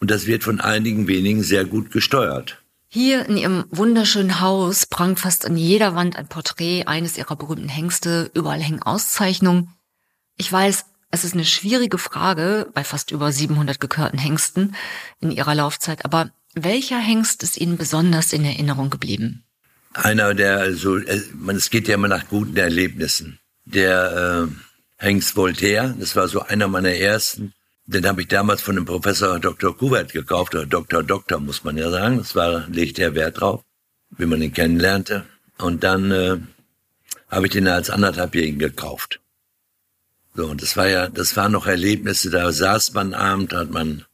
und 0.00 0.10
das 0.10 0.26
wird 0.26 0.44
von 0.44 0.60
einigen 0.60 1.08
wenigen 1.08 1.42
sehr 1.42 1.64
gut 1.64 1.90
gesteuert. 1.90 2.58
Hier 2.88 3.24
in 3.26 3.38
Ihrem 3.38 3.64
wunderschönen 3.70 4.40
Haus 4.40 4.84
prangt 4.84 5.18
fast 5.18 5.46
an 5.46 5.56
jeder 5.56 5.94
Wand 5.94 6.16
ein 6.16 6.28
Porträt 6.28 6.84
eines 6.84 7.16
Ihrer 7.16 7.34
berühmten 7.34 7.70
Hengste. 7.70 8.30
Überall 8.34 8.60
hängen 8.60 8.82
Auszeichnungen. 8.82 9.70
Ich 10.36 10.52
weiß, 10.52 10.84
es 11.10 11.24
ist 11.24 11.32
eine 11.32 11.46
schwierige 11.46 11.96
Frage 11.96 12.68
bei 12.74 12.84
fast 12.84 13.12
über 13.12 13.32
700 13.32 13.80
gekörten 13.80 14.18
Hengsten 14.18 14.74
in 15.20 15.30
Ihrer 15.30 15.54
Laufzeit, 15.54 16.04
aber 16.04 16.32
welcher 16.52 16.98
Hengst 16.98 17.42
ist 17.42 17.56
Ihnen 17.56 17.78
besonders 17.78 18.34
in 18.34 18.44
Erinnerung 18.44 18.90
geblieben? 18.90 19.44
einer, 19.94 20.34
der 20.34 20.74
so, 20.74 20.98
äh, 20.98 21.22
es 21.48 21.70
geht 21.70 21.88
ja 21.88 21.94
immer 21.94 22.08
nach 22.08 22.28
guten 22.28 22.58
Erlebnissen. 22.58 23.38
Der 23.64 24.48
äh, 24.48 24.71
Hengst 25.02 25.34
Voltaire, 25.34 25.96
das 25.98 26.14
war 26.14 26.28
so 26.28 26.42
einer 26.42 26.68
meiner 26.68 26.94
ersten. 26.94 27.54
Den 27.86 28.06
habe 28.06 28.22
ich 28.22 28.28
damals 28.28 28.62
von 28.62 28.76
dem 28.76 28.84
Professor 28.84 29.40
Dr. 29.40 29.76
Kuwert 29.76 30.12
gekauft, 30.12 30.54
oder 30.54 30.64
Dr. 30.64 31.02
Doktor, 31.02 31.40
muss 31.40 31.64
man 31.64 31.76
ja 31.76 31.90
sagen. 31.90 32.18
Das 32.18 32.36
war, 32.36 32.68
legte 32.68 33.02
er 33.02 33.16
Wert 33.16 33.40
drauf, 33.40 33.64
wie 34.10 34.26
man 34.26 34.40
ihn 34.40 34.52
kennenlernte. 34.52 35.26
Und 35.58 35.82
dann 35.82 36.12
äh, 36.12 36.36
habe 37.28 37.46
ich 37.46 37.52
den 37.52 37.66
als 37.66 37.90
anderthalbjährigen 37.90 38.60
gekauft. 38.60 39.18
So, 40.36 40.46
und 40.46 40.62
das 40.62 40.76
war 40.76 40.86
ja, 40.86 41.08
das 41.08 41.36
waren 41.36 41.50
noch 41.50 41.66
Erlebnisse, 41.66 42.30
da 42.30 42.52
saß 42.52 42.94
man 42.94 43.12
abend, 43.12 43.52
hat 43.52 43.70
man 43.70 44.04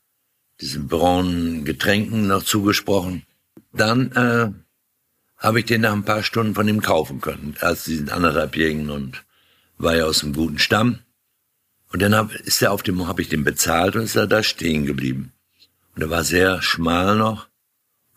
diesen 0.59 0.89
braunen 0.89 1.67
Getränken 1.67 2.29
noch 2.29 2.45
zugesprochen. 2.45 3.25
Dann 3.75 4.13
äh, 4.13 4.51
habe 5.37 5.61
ich 5.61 5.67
den 5.67 5.83
nach 5.83 5.93
ein 5.93 6.05
paar 6.05 6.23
Stunden 6.23 6.55
von 6.55 6.67
ihm 6.67 6.81
kaufen 6.81 7.21
können, 7.21 7.57
als 7.61 7.85
diesen 7.85 8.09
anderthalbjährigen 8.09 8.89
und 8.89 9.23
war 9.79 9.97
ja 9.97 10.05
aus 10.05 10.23
einem 10.23 10.35
guten 10.35 10.59
Stamm. 10.59 10.99
Und 11.93 12.03
dann 12.03 12.15
hab, 12.15 12.35
ist 12.35 12.61
er 12.61 12.73
auf 12.73 12.83
dem, 12.83 13.07
habe 13.07 13.23
ich 13.23 13.29
den 13.29 13.45
bezahlt 13.45 13.97
und 13.97 14.03
ist 14.03 14.17
er 14.17 14.27
da 14.27 14.43
stehen 14.43 14.85
geblieben. 14.85 15.33
Und 15.95 16.03
er 16.03 16.11
war 16.11 16.25
sehr 16.25 16.61
schmal 16.61 17.17
noch. 17.17 17.49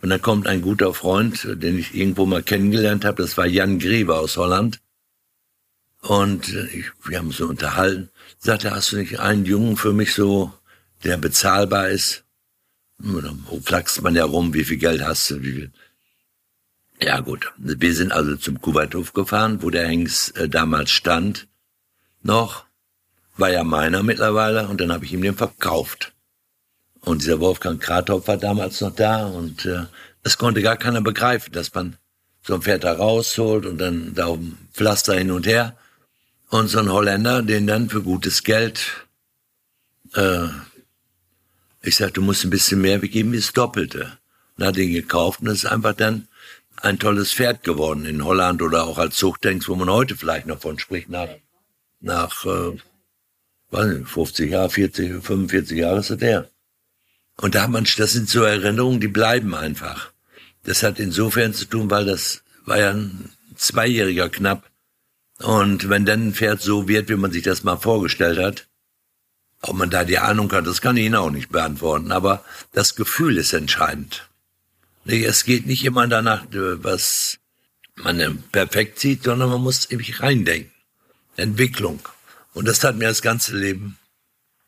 Und 0.01 0.09
dann 0.09 0.21
kommt 0.21 0.47
ein 0.47 0.61
guter 0.61 0.93
Freund, 0.93 1.45
den 1.45 1.77
ich 1.77 1.93
irgendwo 1.93 2.25
mal 2.25 2.43
kennengelernt 2.43 3.05
habe, 3.05 3.21
das 3.21 3.37
war 3.37 3.45
Jan 3.45 3.79
Greve 3.79 4.17
aus 4.17 4.35
Holland. 4.37 4.81
Und 6.01 6.49
ich, 6.73 6.87
wir 7.05 7.19
haben 7.19 7.31
so 7.31 7.47
unterhalten. 7.47 8.09
Sagte, 8.39 8.71
hast 8.71 8.91
du 8.91 8.97
nicht 8.97 9.19
einen 9.19 9.45
Jungen 9.45 9.77
für 9.77 9.93
mich 9.93 10.13
so, 10.13 10.51
der 11.03 11.17
bezahlbar 11.17 11.89
ist? 11.89 12.23
Und 12.97 13.23
dann 13.23 13.61
flaxt 13.63 14.01
man 14.01 14.15
ja 14.15 14.25
rum, 14.25 14.53
wie 14.53 14.63
viel 14.63 14.77
Geld 14.77 15.03
hast 15.03 15.29
du, 15.29 15.43
wie 15.43 15.51
viel. 15.53 15.71
Ja 17.01 17.19
gut, 17.19 17.51
wir 17.57 17.95
sind 17.95 18.11
also 18.11 18.35
zum 18.35 18.61
Kuwaithof 18.61 19.13
gefahren, 19.13 19.63
wo 19.63 19.71
der 19.71 19.87
Hengst 19.87 20.37
äh, 20.37 20.47
damals 20.47 20.91
stand. 20.91 21.47
Noch 22.23 22.65
war 23.37 23.49
ja 23.49 23.63
meiner 23.63 24.03
mittlerweile 24.03 24.67
und 24.67 24.79
dann 24.81 24.91
habe 24.91 25.05
ich 25.05 25.13
ihm 25.13 25.21
den 25.21 25.35
verkauft. 25.35 26.13
Und 26.99 27.21
dieser 27.21 27.39
Wolfgang 27.39 27.81
Krathoff 27.81 28.27
war 28.27 28.37
damals 28.37 28.81
noch 28.81 28.95
da 28.95 29.25
und 29.25 29.65
äh, 29.65 29.85
das 30.23 30.37
konnte 30.37 30.61
gar 30.61 30.77
keiner 30.77 31.01
begreifen, 31.01 31.51
dass 31.51 31.73
man 31.73 31.97
so 32.43 32.53
ein 32.55 32.61
Pferd 32.61 32.83
da 32.83 32.93
rausholt 32.93 33.65
und 33.65 33.77
dann 33.79 34.13
da 34.13 34.27
dem 34.31 34.57
Pflaster 34.73 35.15
hin 35.15 35.31
und 35.31 35.47
her 35.47 35.75
und 36.49 36.67
so 36.67 36.79
ein 36.79 36.91
Holländer 36.91 37.41
den 37.41 37.65
dann 37.65 37.89
für 37.89 38.03
gutes 38.03 38.43
Geld 38.43 39.07
äh, 40.13 40.47
Ich 41.81 41.95
sagte, 41.95 42.13
du 42.13 42.21
musst 42.21 42.43
ein 42.43 42.51
bisschen 42.51 42.81
mehr 42.81 42.99
geben 42.99 43.31
wie 43.31 43.37
das 43.37 43.53
Doppelte. 43.53 44.17
Und 44.57 44.65
hat 44.65 44.77
ihn 44.77 44.93
gekauft 44.93 45.41
und 45.41 45.47
es 45.47 45.63
ist 45.63 45.71
einfach 45.71 45.93
dann 45.93 46.27
ein 46.77 46.99
tolles 46.99 47.33
Pferd 47.33 47.63
geworden 47.63 48.05
in 48.05 48.23
Holland 48.23 48.61
oder 48.61 48.83
auch 48.83 48.97
als 48.97 49.15
Zuchttanks, 49.15 49.67
wo 49.67 49.75
man 49.75 49.89
heute 49.89 50.15
vielleicht 50.15 50.45
noch 50.45 50.59
von 50.59 50.77
spricht, 50.77 51.09
nach, 51.09 51.29
nach 52.01 52.45
äh, 52.45 52.77
nicht, 53.71 54.05
50 54.05 54.51
Jahre, 54.51 54.69
40, 54.69 55.23
45 55.23 55.77
Jahre 55.77 55.99
ist 55.99 56.09
er 56.09 56.17
der. 56.17 56.49
Und 57.37 57.55
da 57.55 57.63
hat 57.63 57.69
man, 57.69 57.87
das 57.97 58.11
sind 58.11 58.29
so 58.29 58.43
Erinnerungen, 58.43 58.99
die 58.99 59.07
bleiben 59.07 59.55
einfach. 59.55 60.11
Das 60.63 60.83
hat 60.83 60.99
insofern 60.99 61.53
zu 61.53 61.65
tun, 61.65 61.89
weil 61.89 62.05
das 62.05 62.43
war 62.65 62.79
ja 62.79 62.91
ein 62.91 63.31
Zweijähriger 63.55 64.29
knapp. 64.29 64.69
Und 65.39 65.89
wenn 65.89 66.05
dann 66.05 66.27
ein 66.27 66.33
Pferd 66.33 66.61
so 66.61 66.87
wird, 66.87 67.09
wie 67.09 67.15
man 67.15 67.31
sich 67.31 67.43
das 67.43 67.63
mal 67.63 67.77
vorgestellt 67.77 68.37
hat, 68.37 68.67
ob 69.61 69.75
man 69.75 69.89
da 69.89 70.03
die 70.03 70.19
Ahnung 70.19 70.51
hat, 70.51 70.67
das 70.67 70.81
kann 70.81 70.97
ich 70.97 71.05
Ihnen 71.05 71.15
auch 71.15 71.31
nicht 71.31 71.49
beantworten. 71.49 72.11
Aber 72.11 72.43
das 72.73 72.95
Gefühl 72.95 73.37
ist 73.37 73.53
entscheidend. 73.53 74.27
Es 75.05 75.45
geht 75.45 75.65
nicht 75.65 75.83
immer 75.83 76.07
danach, 76.07 76.45
was 76.51 77.39
man 77.95 78.43
perfekt 78.51 78.99
sieht, 78.99 79.23
sondern 79.23 79.49
man 79.49 79.61
muss 79.61 79.89
nämlich 79.89 80.21
reindenken. 80.21 80.71
Entwicklung. 81.35 81.99
Und 82.53 82.67
das 82.67 82.83
hat 82.83 82.95
mir 82.97 83.07
das 83.07 83.21
ganze 83.21 83.55
Leben 83.57 83.97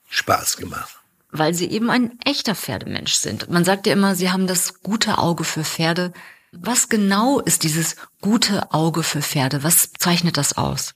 Spaß 0.10 0.58
gemacht. 0.58 1.00
Weil 1.32 1.54
Sie 1.54 1.70
eben 1.70 1.90
ein 1.90 2.20
echter 2.24 2.56
Pferdemensch 2.56 3.14
sind. 3.16 3.50
Man 3.50 3.66
sagt 3.66 3.88
ja 3.88 3.94
immer, 3.94 4.16
Sie 4.16 4.32
haben 4.32 4.48
das 4.48 4.82
gute 4.82 5.18
Auge 5.18 5.44
für 5.44 5.64
Pferde. 5.64 6.14
Was 6.52 6.88
genau 6.90 7.40
ist 7.40 7.64
dieses 7.64 7.96
gute 8.22 8.72
Auge 8.72 9.02
für 9.02 9.22
Pferde? 9.22 9.64
Was 9.64 9.92
zeichnet 9.94 10.38
das 10.38 10.56
aus? 10.56 10.94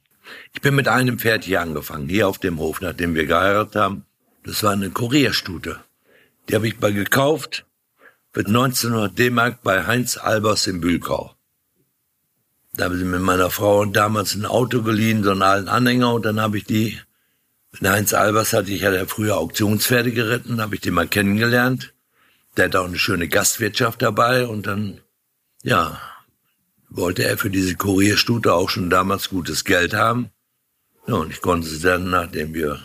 Ich 0.53 0.61
bin 0.61 0.75
mit 0.75 0.87
einem 0.87 1.17
Pferd 1.17 1.45
hier 1.45 1.61
angefangen, 1.61 2.07
hier 2.07 2.27
auf 2.27 2.37
dem 2.37 2.59
Hof, 2.59 2.81
nachdem 2.81 3.15
wir 3.15 3.25
geheiratet 3.25 3.75
haben. 3.75 4.05
Das 4.43 4.61
war 4.61 4.73
eine 4.73 4.91
Kurierstute. 4.91 5.79
Die 6.47 6.55
habe 6.55 6.67
ich 6.67 6.79
mal 6.79 6.93
gekauft 6.93 7.65
für 8.31 8.45
1900 8.45 9.17
D-Mark 9.17 9.63
bei 9.63 9.85
Heinz 9.85 10.17
Albers 10.17 10.67
in 10.67 10.79
Bühlkau. 10.79 11.36
Da 12.77 12.85
habe 12.85 12.97
ich 12.97 13.03
mit 13.03 13.21
meiner 13.21 13.49
Frau 13.49 13.85
damals 13.85 14.35
ein 14.35 14.45
Auto 14.45 14.83
geliehen, 14.83 15.23
so 15.23 15.31
einen 15.31 15.41
alten 15.41 15.67
Anhänger, 15.67 16.13
und 16.13 16.25
dann 16.25 16.39
habe 16.39 16.59
ich 16.59 16.63
die, 16.63 16.99
mit 17.71 17.89
Heinz 17.89 18.13
Albers 18.13 18.53
hatte 18.53 18.71
ich 18.71 18.81
ja 18.81 19.05
früher 19.07 19.37
Auktionspferde 19.37 20.11
geritten, 20.11 20.61
habe 20.61 20.75
ich 20.75 20.81
die 20.81 20.91
mal 20.91 21.07
kennengelernt. 21.07 21.95
Der 22.55 22.65
hat 22.65 22.75
auch 22.75 22.85
eine 22.85 22.99
schöne 22.99 23.27
Gastwirtschaft 23.27 24.03
dabei 24.03 24.45
und 24.45 24.67
dann, 24.67 25.01
ja, 25.63 25.99
wollte 26.87 27.23
er 27.23 27.39
für 27.39 27.49
diese 27.49 27.75
Kurierstute 27.75 28.53
auch 28.53 28.69
schon 28.69 28.91
damals 28.91 29.29
gutes 29.29 29.65
Geld 29.65 29.95
haben. 29.95 30.29
Ja, 31.07 31.15
und 31.15 31.31
ich 31.31 31.41
konnte 31.41 31.67
sie 31.67 31.81
dann, 31.81 32.11
nachdem 32.11 32.53
wir 32.53 32.79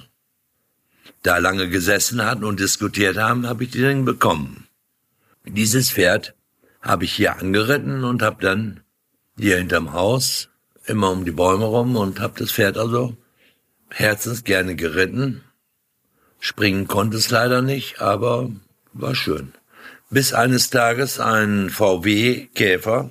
da 1.23 1.37
lange 1.37 1.69
gesessen 1.69 2.25
hatten 2.25 2.45
und 2.45 2.61
diskutiert 2.61 3.19
haben, 3.19 3.47
habe 3.47 3.65
ich 3.65 3.71
die 3.71 3.83
dann 3.83 4.07
bekommen. 4.07 4.69
Dieses 5.45 5.91
Pferd 5.91 6.35
habe 6.81 7.05
ich 7.05 7.13
hier 7.13 7.39
angeritten 7.39 8.05
und 8.05 8.23
habe 8.23 8.43
dann 8.43 8.82
hier 9.43 9.57
hinterm 9.57 9.93
Haus 9.93 10.51
immer 10.87 11.11
um 11.11 11.25
die 11.25 11.33
Bäume 11.33 11.65
rum 11.65 11.97
und 11.97 12.21
habe 12.21 12.39
das 12.39 12.53
Pferd 12.53 12.79
also 12.79 13.17
herzens 13.91 14.45
gerne 14.45 14.77
geritten. 14.77 15.43
Springen 16.39 16.87
konnte 16.87 17.17
es 17.17 17.29
leider 17.31 17.61
nicht, 17.61 18.01
aber 18.01 18.53
war 18.93 19.17
schön. 19.17 19.53
Bis 20.11 20.33
eines 20.33 20.71
Tages 20.71 21.19
ein 21.19 21.71
VW-Käfer 21.71 23.11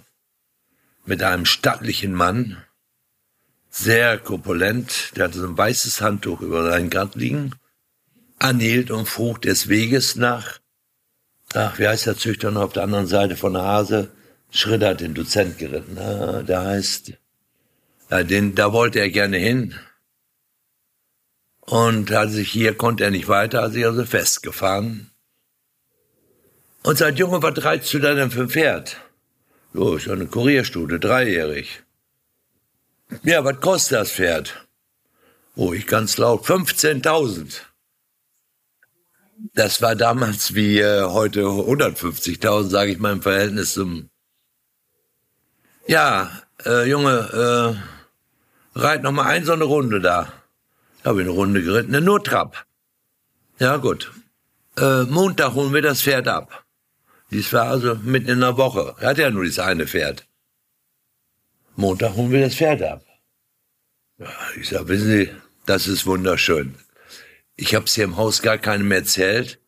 mit 1.06 1.22
einem 1.22 1.46
stattlichen 1.46 2.14
Mann, 2.14 2.64
sehr 3.70 4.18
korpulent, 4.18 5.12
der 5.18 5.26
hatte 5.26 5.40
so 5.40 5.48
ein 5.48 5.58
weißes 5.58 6.00
Handtuch 6.00 6.40
über 6.40 6.64
seinen 6.64 6.90
Gart 6.90 7.16
liegen, 7.16 7.56
anhielt 8.40 8.90
und 8.90 9.06
frug 9.06 9.42
des 9.42 9.68
Weges 9.68 10.16
nach, 10.16 10.60
ach, 11.54 11.78
wie 11.78 11.90
heißt 11.90 12.06
der 12.06 12.18
Züchter 12.18 12.52
noch 12.52 12.62
auf 12.62 12.74
der 12.74 12.84
anderen 12.84 13.08
Seite 13.08 13.36
von 13.36 13.52
der 13.52 13.64
Hase, 13.64 14.12
Schritt 14.51 14.84
hat 14.84 15.00
den 15.00 15.13
Dozent 15.13 15.58
geritten, 15.58 15.98
ah, 15.98 16.43
der 16.43 16.62
heißt, 16.62 17.13
ja, 18.10 18.24
den, 18.24 18.53
da 18.53 18.74
wollte 18.74 19.00
er 19.00 19.10
gerne 19.10 19.38
hin. 19.38 19.75
Und 21.62 22.12
hat 22.12 22.32
sich 22.32 22.52
hier, 22.52 22.76
konnte 22.76 23.06
er 23.06 23.12
nicht 23.12 23.30
weiter, 23.30 23.62
hat 23.62 23.71
sich 23.71 23.86
also 23.86 24.06
festgefahren. 24.06 25.10
Und 26.84 26.97
seit 26.97 27.17
Junge, 27.17 27.41
was 27.41 27.63
reizt 27.63 27.93
du 27.93 27.99
denn 27.99 28.30
für 28.30 28.41
ein 28.41 28.49
Pferd? 28.49 28.97
Jo, 29.73 29.95
ist 29.95 30.10
eine 30.10 30.28
Kurierstute, 30.28 30.99
dreijährig. 30.99 31.84
Ja, 33.23 33.45
was 33.45 33.62
kostet 33.62 33.99
das 33.99 34.12
Pferd? 34.12 34.67
Oh, 35.56 35.71
ich 35.71 35.88
ganz 35.88 36.17
laut, 36.17 36.45
15.000. 36.45 37.62
Das 39.54 39.82
war 39.82 39.95
damals 39.95 40.56
wie 40.56 40.80
äh, 40.80 41.04
heute 41.04 41.41
150.000, 41.41 42.69
sage 42.69 42.91
ich 42.91 42.99
mal 42.99 43.13
im 43.13 43.21
Verhältnis 43.21 43.73
zum. 43.73 44.11
Ja, 45.88 46.32
äh, 46.65 46.89
Junge, 46.89 47.76
äh, 48.76 48.80
reit 48.80 49.04
noch 49.04 49.12
mal 49.12 49.26
ein 49.26 49.46
so 49.46 49.54
eine 49.54 49.63
Runde 49.63 50.00
da. 50.00 50.32
Habe 51.04 51.22
ich 51.22 51.28
eine 51.28 51.36
Runde 51.36 51.63
geritten, 51.63 52.04
nur 52.04 52.24
Trab. 52.24 52.65
Ja 53.60 53.78
gut. 53.78 54.12
Äh, 54.78 55.04
Montag 55.04 55.54
holen 55.54 55.74
wir 55.74 55.82
das 55.82 56.02
Pferd 56.02 56.28
ab. 56.28 56.63
Dies 57.32 57.52
war 57.54 57.67
also 57.67 57.96
mitten 57.96 58.30
in 58.30 58.39
der 58.41 58.58
Woche. 58.58 58.96
Er 59.00 59.10
hat 59.10 59.17
ja 59.17 59.30
nur 59.30 59.44
dieses 59.44 59.60
eine 59.60 59.88
Pferd. 59.88 60.28
Montag 61.76 62.15
holen 62.15 62.32
wir 62.32 62.41
das 62.41 62.56
Pferd 62.56 62.82
ab. 62.84 63.04
Ja, 64.17 64.28
ich 64.60 64.70
sag, 64.70 64.88
wissen 64.88 65.08
Sie, 65.08 65.32
das 65.65 65.88
ist 65.88 66.06
wunderschön. 66.06 66.76
Ich 67.56 67.74
habe 67.76 67.86
es 67.86 67.96
hier 67.96 68.04
im 68.04 68.17
Haus 68.17 68.41
gar 68.41 68.58
keinem 68.58 68.91
erzählt, 68.91 69.60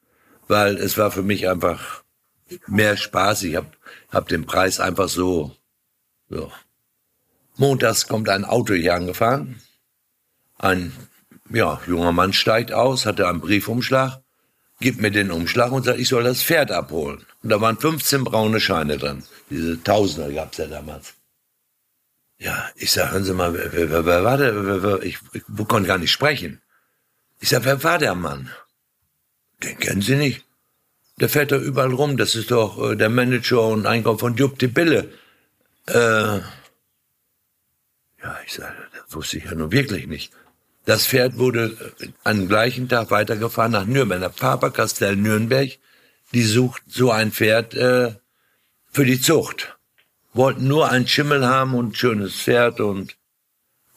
weil 0.47 0.77
es 0.77 0.97
war 0.97 1.11
für 1.11 1.23
mich 1.23 1.47
einfach 1.49 2.03
mehr 2.67 2.97
Spaß. 2.97 3.43
Ich 3.43 3.55
habe 3.55 3.71
hab 4.09 4.27
den 4.27 4.45
Preis 4.45 4.79
einfach 4.79 5.09
so, 5.09 5.55
so. 6.29 6.51
Montags 7.57 8.07
kommt 8.07 8.29
ein 8.29 8.45
Auto 8.45 8.73
hier 8.73 8.95
angefahren. 8.95 9.61
Ein 10.57 10.91
ja, 11.49 11.81
junger 11.85 12.11
Mann 12.11 12.33
steigt 12.33 12.71
aus, 12.71 13.05
hatte 13.05 13.27
einen 13.27 13.41
Briefumschlag 13.41 14.23
gibt 14.83 15.01
mir 15.01 15.11
den 15.11 15.31
Umschlag 15.31 15.71
und 15.71 15.83
sagt, 15.83 15.99
ich 15.99 16.09
soll 16.09 16.23
das 16.23 16.43
Pferd 16.43 16.71
abholen. 16.71 17.25
Und 17.41 17.49
da 17.49 17.59
waren 17.61 17.77
15 17.77 18.23
braune 18.23 18.59
Scheine 18.59 18.97
drin. 18.97 19.23
Diese 19.49 19.81
Tausender 19.81 20.31
gab's 20.31 20.57
ja 20.57 20.67
damals. 20.67 21.13
Ja, 22.37 22.69
ich 22.75 22.91
sag, 22.91 23.11
hören 23.11 23.23
Sie 23.23 23.33
mal, 23.33 23.53
wer, 23.53 23.89
wer, 23.89 24.05
wer 24.05 24.23
war 24.23 24.37
der? 24.37 24.65
Wer, 24.65 24.83
wer, 24.83 25.03
ich, 25.03 25.19
ich 25.31 25.43
konnte 25.67 25.87
gar 25.87 25.97
nicht 25.97 26.11
sprechen. 26.11 26.61
Ich 27.39 27.49
sag, 27.49 27.63
wer 27.63 27.81
war 27.83 27.97
der 27.97 28.15
Mann? 28.15 28.49
Den 29.63 29.79
kennen 29.79 30.01
Sie 30.01 30.15
nicht. 30.15 30.43
Der 31.19 31.29
fährt 31.29 31.51
da 31.51 31.57
überall 31.57 31.93
rum. 31.93 32.17
Das 32.17 32.35
ist 32.35 32.51
doch 32.51 32.91
äh, 32.91 32.95
der 32.95 33.09
Manager 33.09 33.67
und 33.67 33.85
Einkauf 33.85 34.19
von 34.19 34.35
Jupp 34.35 34.59
die 34.59 34.67
Bille. 34.67 35.09
Äh, 35.87 36.39
ja, 38.21 38.39
ich 38.45 38.53
sag, 38.53 38.73
das 38.93 39.15
wusste 39.15 39.37
ich 39.37 39.45
ja 39.45 39.55
nun 39.55 39.71
wirklich 39.71 40.07
nicht. 40.07 40.31
Das 40.85 41.07
Pferd 41.07 41.37
wurde 41.37 41.93
am 42.23 42.47
gleichen 42.47 42.89
Tag 42.89 43.11
weitergefahren 43.11 43.71
nach 43.71 43.85
Nürnberg, 43.85 44.19
nach 44.19 44.33
Faberkastell 44.33 45.15
Nürnberg. 45.15 45.71
Die 46.33 46.43
sucht 46.43 46.83
so 46.87 47.11
ein 47.11 47.31
Pferd 47.31 47.73
äh, 47.73 48.15
für 48.91 49.05
die 49.05 49.21
Zucht. 49.21 49.77
Wollten 50.33 50.67
nur 50.67 50.89
ein 50.89 51.07
Schimmel 51.07 51.45
haben 51.45 51.73
und 51.75 51.91
ein 51.91 51.95
schönes 51.95 52.33
Pferd 52.33 52.79
und 52.79 53.15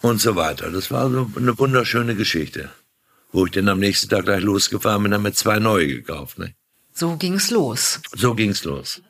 und 0.03 0.21
so 0.21 0.37
weiter. 0.37 0.71
Das 0.71 0.91
war 0.91 1.11
so 1.11 1.31
eine 1.37 1.59
wunderschöne 1.59 2.15
Geschichte. 2.15 2.71
Wo 3.33 3.47
ich 3.47 3.53
dann 3.53 3.69
am 3.69 3.81
nächsten 3.81 4.09
Tag 4.09 4.25
gleich 4.25 4.43
losgefahren 4.43 5.03
bin, 5.03 5.15
haben 5.15 5.25
wir 5.25 5.33
zwei 5.33 5.59
neue 5.59 5.89
gekauft. 5.89 6.39
Ne? 6.39 6.55
So 6.93 7.17
ging's 7.17 7.51
los. 7.51 8.01
So 8.15 8.35
ging's 8.35 8.65
los. 8.65 9.03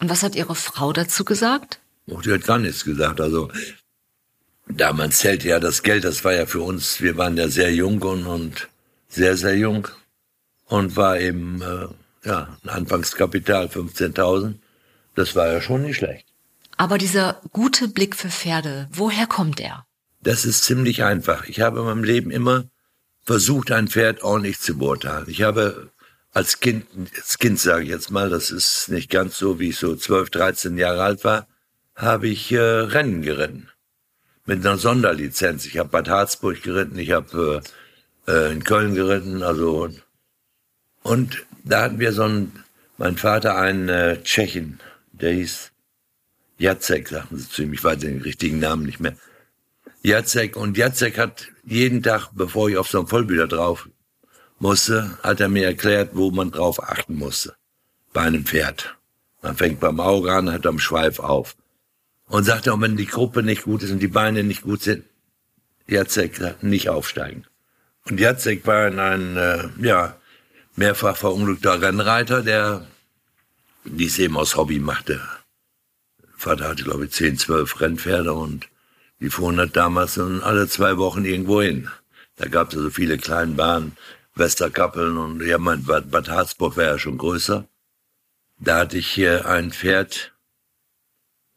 Und 0.00 0.10
was 0.10 0.22
hat 0.22 0.34
Ihre 0.34 0.54
Frau 0.54 0.92
dazu 0.92 1.24
gesagt? 1.24 1.80
Oh, 2.08 2.20
die 2.20 2.32
hat 2.32 2.44
gar 2.44 2.58
nichts 2.58 2.84
gesagt. 2.84 3.20
Also 3.20 3.50
damals 4.68 5.18
zählte 5.18 5.48
ja 5.48 5.60
das 5.60 5.82
Geld, 5.82 6.04
das 6.04 6.24
war 6.24 6.34
ja 6.34 6.46
für 6.46 6.60
uns, 6.60 7.00
wir 7.00 7.16
waren 7.16 7.36
ja 7.36 7.48
sehr 7.48 7.72
jung 7.72 8.00
und, 8.02 8.26
und 8.26 8.68
sehr, 9.08 9.36
sehr 9.36 9.56
jung 9.56 9.88
und 10.66 10.96
war 10.96 11.18
eben, 11.18 11.62
äh, 11.62 11.88
ja, 12.26 12.56
ein 12.62 12.68
Anfangskapital 12.68 13.66
15.000. 13.66 14.54
Das 15.14 15.36
war 15.36 15.48
ja 15.48 15.60
schon 15.60 15.82
nicht 15.82 15.96
schlecht. 15.96 16.26
Aber 16.76 16.98
dieser 16.98 17.40
gute 17.52 17.88
Blick 17.88 18.16
für 18.16 18.30
Pferde, 18.30 18.88
woher 18.90 19.26
kommt 19.26 19.60
er? 19.60 19.86
Das 20.20 20.44
ist 20.44 20.64
ziemlich 20.64 21.04
einfach. 21.04 21.46
Ich 21.46 21.60
habe 21.60 21.80
in 21.80 21.86
meinem 21.86 22.04
Leben 22.04 22.30
immer 22.30 22.64
versucht, 23.24 23.70
ein 23.70 23.88
Pferd 23.88 24.22
ordentlich 24.22 24.58
zu 24.58 24.76
beurteilen. 24.76 25.26
Ich 25.28 25.42
habe 25.42 25.90
als 26.32 26.60
Kind, 26.60 26.86
als 27.16 27.38
Kind 27.38 27.60
sage 27.60 27.84
ich 27.84 27.90
jetzt 27.90 28.10
mal, 28.10 28.28
das 28.28 28.50
ist 28.50 28.88
nicht 28.88 29.10
ganz 29.10 29.38
so, 29.38 29.60
wie 29.60 29.68
ich 29.68 29.76
so 29.76 29.94
12, 29.94 30.30
13 30.30 30.78
Jahre 30.78 31.02
alt 31.02 31.24
war, 31.24 31.46
habe 31.94 32.28
ich 32.28 32.52
äh, 32.52 32.58
Rennen 32.58 33.22
geritten 33.22 33.70
mit 34.46 34.64
einer 34.64 34.78
Sonderlizenz. 34.78 35.66
Ich 35.66 35.78
habe 35.78 35.88
Bad 35.88 36.08
Harzburg 36.08 36.62
geritten, 36.62 36.98
ich 36.98 37.12
habe 37.12 37.62
äh, 38.26 38.30
äh, 38.30 38.52
in 38.52 38.64
Köln 38.64 38.94
geritten, 38.94 39.42
also 39.42 39.88
und 41.02 41.44
da 41.64 41.82
hatten 41.82 41.98
wir 41.98 42.12
so 42.12 42.24
einen, 42.24 42.64
mein 42.96 43.16
Vater 43.16 43.56
einen 43.56 43.88
äh, 43.88 44.22
Tschechen, 44.22 44.80
der 45.12 45.32
hieß 45.32 45.70
Jacek, 46.58 47.08
sagten 47.08 47.36
sie 47.36 47.48
zu 47.48 47.62
ihm, 47.62 47.72
ich 47.72 47.84
weiß 47.84 47.98
den 47.98 48.22
richtigen 48.22 48.58
Namen 48.58 48.86
nicht 48.86 49.00
mehr. 49.00 49.16
Jacek 50.02 50.56
und 50.56 50.76
Jacek 50.76 51.18
hat 51.18 51.48
jeden 51.64 52.02
Tag, 52.02 52.30
bevor 52.32 52.68
ich 52.68 52.76
auf 52.76 52.88
so 52.88 52.98
einem 52.98 53.08
Vollbilder 53.08 53.48
drauf 53.48 53.88
musste, 54.58 55.18
hat 55.22 55.40
er 55.40 55.48
mir 55.48 55.66
erklärt, 55.66 56.10
wo 56.12 56.30
man 56.30 56.50
drauf 56.50 56.82
achten 56.82 57.16
musste. 57.16 57.54
Bei 58.12 58.22
einem 58.22 58.44
Pferd. 58.44 58.96
Man 59.42 59.56
fängt 59.56 59.80
beim 59.80 60.00
Auge 60.00 60.32
an, 60.32 60.52
hat 60.52 60.66
am 60.66 60.78
Schweif 60.78 61.18
auf. 61.18 61.56
Und 62.26 62.44
sagte 62.44 62.72
auch, 62.72 62.80
wenn 62.80 62.96
die 62.96 63.06
Gruppe 63.06 63.42
nicht 63.42 63.64
gut 63.64 63.82
ist 63.82 63.90
und 63.90 64.00
die 64.00 64.08
Beine 64.08 64.44
nicht 64.44 64.62
gut 64.62 64.82
sind, 64.82 65.04
Jacek 65.86 66.62
nicht 66.62 66.88
aufsteigen. 66.88 67.44
Und 68.04 68.18
Jacek 68.18 68.66
war 68.66 68.86
ein, 68.86 69.36
äh, 69.36 69.68
ja, 69.80 70.16
mehrfach 70.76 71.16
verunglückter 71.16 71.80
Rennreiter, 71.80 72.42
der 72.42 72.86
dies 73.84 74.18
eben 74.18 74.36
aus 74.36 74.56
Hobby 74.56 74.78
machte. 74.78 75.20
Vater 76.36 76.68
hatte, 76.68 76.84
glaube 76.84 77.06
ich, 77.06 77.12
zehn, 77.12 77.38
zwölf 77.38 77.80
Rennpferde 77.80 78.32
und 78.32 78.68
die 79.20 79.30
fuhren 79.30 79.58
halt 79.58 79.76
damals 79.76 80.18
alle 80.18 80.68
zwei 80.68 80.96
Wochen 80.98 81.24
irgendwo 81.24 81.62
hin. 81.62 81.88
Da 82.36 82.48
gab 82.48 82.70
es 82.70 82.76
also 82.76 82.90
viele 82.90 83.16
kleine 83.16 83.52
Bahnen, 83.52 83.96
Westerkappeln 84.34 85.16
und 85.16 85.42
ja, 85.46 85.58
mein 85.58 85.84
Bad, 85.84 86.10
Bad 86.10 86.28
Harzburg 86.28 86.76
war 86.76 86.84
ja 86.84 86.98
schon 86.98 87.18
größer. 87.18 87.66
Da 88.58 88.78
hatte 88.80 88.98
ich 88.98 89.08
hier 89.08 89.46
ein 89.46 89.70
Pferd, 89.70 90.33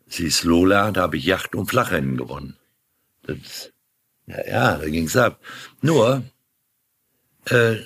sie 0.08 0.26
ist 0.26 0.44
Lola, 0.44 0.92
da 0.92 1.02
habe 1.04 1.18
ich 1.18 1.26
Yacht- 1.26 1.56
und 1.56 1.68
Flachrennen 1.68 2.18
gewonnen. 2.18 2.58
Das, 3.24 3.72
ja, 4.26 4.48
ja, 4.48 4.78
da 4.78 4.90
ging's 4.90 5.16
ab. 5.16 5.40
Nur, 5.82 6.24
äh, 7.46 7.78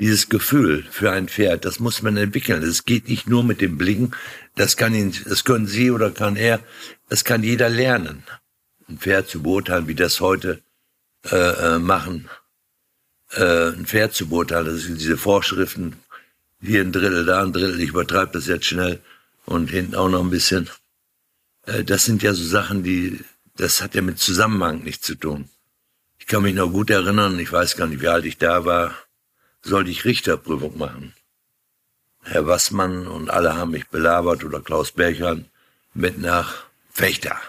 dieses 0.00 0.30
Gefühl 0.30 0.84
für 0.90 1.12
ein 1.12 1.28
Pferd, 1.28 1.64
das 1.64 1.78
muss 1.78 2.02
man 2.02 2.16
entwickeln. 2.16 2.62
Es 2.62 2.84
geht 2.84 3.08
nicht 3.08 3.28
nur 3.28 3.44
mit 3.44 3.60
dem 3.60 3.76
Blicken, 3.76 4.12
das 4.56 4.76
kann 4.76 4.94
ihn, 4.94 5.14
das 5.26 5.44
können 5.44 5.66
Sie 5.66 5.90
oder 5.90 6.10
kann 6.10 6.36
er, 6.36 6.60
das 7.08 7.24
kann 7.24 7.42
jeder 7.42 7.68
lernen. 7.68 8.22
Ein 8.88 8.98
Pferd 8.98 9.28
zu 9.28 9.42
beurteilen, 9.42 9.88
wie 9.88 9.94
das 9.94 10.20
heute 10.20 10.62
äh, 11.30 11.36
äh, 11.74 11.78
machen, 11.78 12.30
äh, 13.32 13.68
ein 13.68 13.86
Pferd 13.86 14.14
zu 14.14 14.28
beurteilen, 14.28 14.66
das 14.66 14.82
sind 14.82 14.98
diese 14.98 15.18
Vorschriften, 15.18 15.96
hier 16.62 16.80
ein 16.80 16.92
Drittel, 16.92 17.26
da 17.26 17.42
ein 17.42 17.52
Drittel, 17.52 17.80
ich 17.80 17.90
übertreibe 17.90 18.32
das 18.32 18.46
jetzt 18.46 18.66
schnell 18.66 19.00
und 19.44 19.70
hinten 19.70 19.94
auch 19.94 20.08
noch 20.08 20.20
ein 20.20 20.30
bisschen. 20.30 20.68
Äh, 21.66 21.84
das 21.84 22.04
sind 22.04 22.22
ja 22.22 22.34
so 22.34 22.44
Sachen, 22.44 22.82
die, 22.82 23.24
das 23.56 23.82
hat 23.82 23.94
ja 23.94 24.02
mit 24.02 24.18
Zusammenhang 24.18 24.82
nichts 24.82 25.06
zu 25.06 25.14
tun. 25.14 25.48
Ich 26.18 26.26
kann 26.26 26.42
mich 26.42 26.54
noch 26.54 26.70
gut 26.70 26.90
erinnern, 26.90 27.38
ich 27.38 27.52
weiß 27.52 27.76
gar 27.76 27.86
nicht, 27.86 28.02
wie 28.02 28.08
alt 28.08 28.24
ich 28.24 28.38
da 28.38 28.64
war, 28.64 28.94
sollte 29.62 29.90
ich 29.90 30.04
Richterprüfung 30.04 30.78
machen. 30.78 31.14
Herr 32.22 32.46
Wassmann 32.46 33.06
und 33.06 33.30
alle 33.30 33.56
haben 33.56 33.72
mich 33.72 33.88
belabert 33.88 34.44
oder 34.44 34.60
Klaus 34.60 34.92
Berchern 34.92 35.46
mit 35.94 36.18
nach 36.18 36.64
Fechter. 36.90 37.40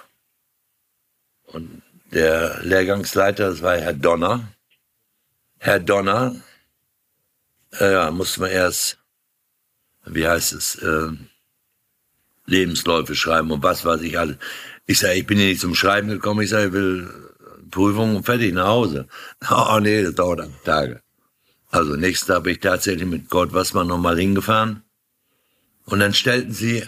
Und 1.45 1.81
der 2.11 2.61
Lehrgangsleiter, 2.63 3.49
das 3.49 3.61
war 3.61 3.77
Herr 3.77 3.93
Donner. 3.93 4.47
Herr 5.59 5.79
Donner, 5.79 6.35
äh, 7.79 7.91
ja, 7.91 8.11
musste 8.11 8.41
man 8.41 8.51
erst, 8.51 8.97
wie 10.05 10.27
heißt 10.27 10.53
es, 10.53 10.75
äh, 10.75 11.11
Lebensläufe 12.45 13.15
schreiben 13.15 13.51
und 13.51 13.63
was 13.63 13.85
weiß 13.85 14.01
ich 14.01 14.17
alles. 14.17 14.37
Ich 14.85 14.99
sage, 14.99 15.15
ich 15.15 15.27
bin 15.27 15.37
hier 15.37 15.47
nicht 15.47 15.61
zum 15.61 15.75
Schreiben 15.75 16.09
gekommen, 16.09 16.41
ich 16.41 16.49
sage, 16.49 16.67
ich 16.67 16.73
will 16.73 17.09
Prüfung 17.69 18.17
und 18.17 18.25
fertig 18.25 18.53
nach 18.53 18.67
Hause. 18.67 19.07
Oh 19.49 19.79
nee, 19.79 20.03
das 20.03 20.15
dauert 20.15 20.49
Tage. 20.63 21.01
Also 21.69 21.95
nächstes 21.95 22.29
habe 22.29 22.51
ich 22.51 22.59
tatsächlich 22.59 23.07
mit 23.07 23.29
Gott 23.29 23.53
was 23.53 23.73
man 23.73 23.87
nochmal 23.87 24.17
hingefahren. 24.17 24.83
Und 25.85 25.99
dann 25.99 26.13
stellten 26.13 26.53
sie 26.53 26.83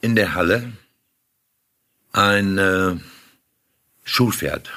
in 0.00 0.14
der 0.14 0.34
Halle 0.34 0.72
ein 2.12 2.58
äh, 2.58 2.96
Schulpferd. 4.04 4.70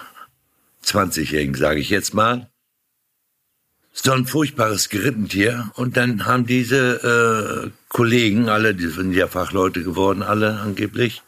20-Jährigen, 0.86 1.56
sage 1.56 1.80
ich 1.80 1.90
jetzt 1.90 2.14
mal. 2.14 2.50
So 4.02 4.14
ein 4.14 4.26
furchtbares 4.26 4.88
Gerittentier. 4.88 5.72
Und 5.76 5.98
dann 5.98 6.26
haben 6.26 6.46
diese 6.46 7.68
äh, 7.68 7.72
Kollegen, 7.90 8.48
alle, 8.48 8.74
die 8.74 8.88
sind 8.88 9.14
ja 9.14 9.28
Fachleute 9.28 9.84
geworden, 9.84 10.24
alle 10.24 10.60
angeblich, 10.60 11.22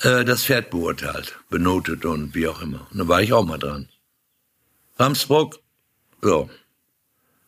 äh, 0.00 0.24
das 0.24 0.44
Pferd 0.44 0.70
beurteilt, 0.70 1.38
benotet 1.48 2.04
und 2.04 2.34
wie 2.34 2.48
auch 2.48 2.60
immer. 2.60 2.88
Und 2.90 2.98
da 2.98 3.08
war 3.08 3.22
ich 3.22 3.32
auch 3.32 3.46
mal 3.46 3.58
dran. 3.58 3.88
Ramsbrook, 4.98 5.60
so, 6.22 6.50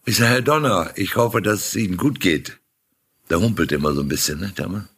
ich 0.05 0.17
sage, 0.17 0.31
Herr 0.31 0.43
Donner, 0.43 0.93
ich 0.95 1.17
hoffe, 1.17 1.43
dass 1.43 1.69
es 1.69 1.77
Ihnen 1.77 1.97
gut 1.97 2.21
geht. 2.21 2.59
Der 3.31 3.41
humpelt 3.41 3.73
immer 3.73 3.93
so 3.93 4.03
ein 4.03 4.09
bisschen, 4.09 4.39
ne, 4.39 4.53
Dame? 4.55 4.89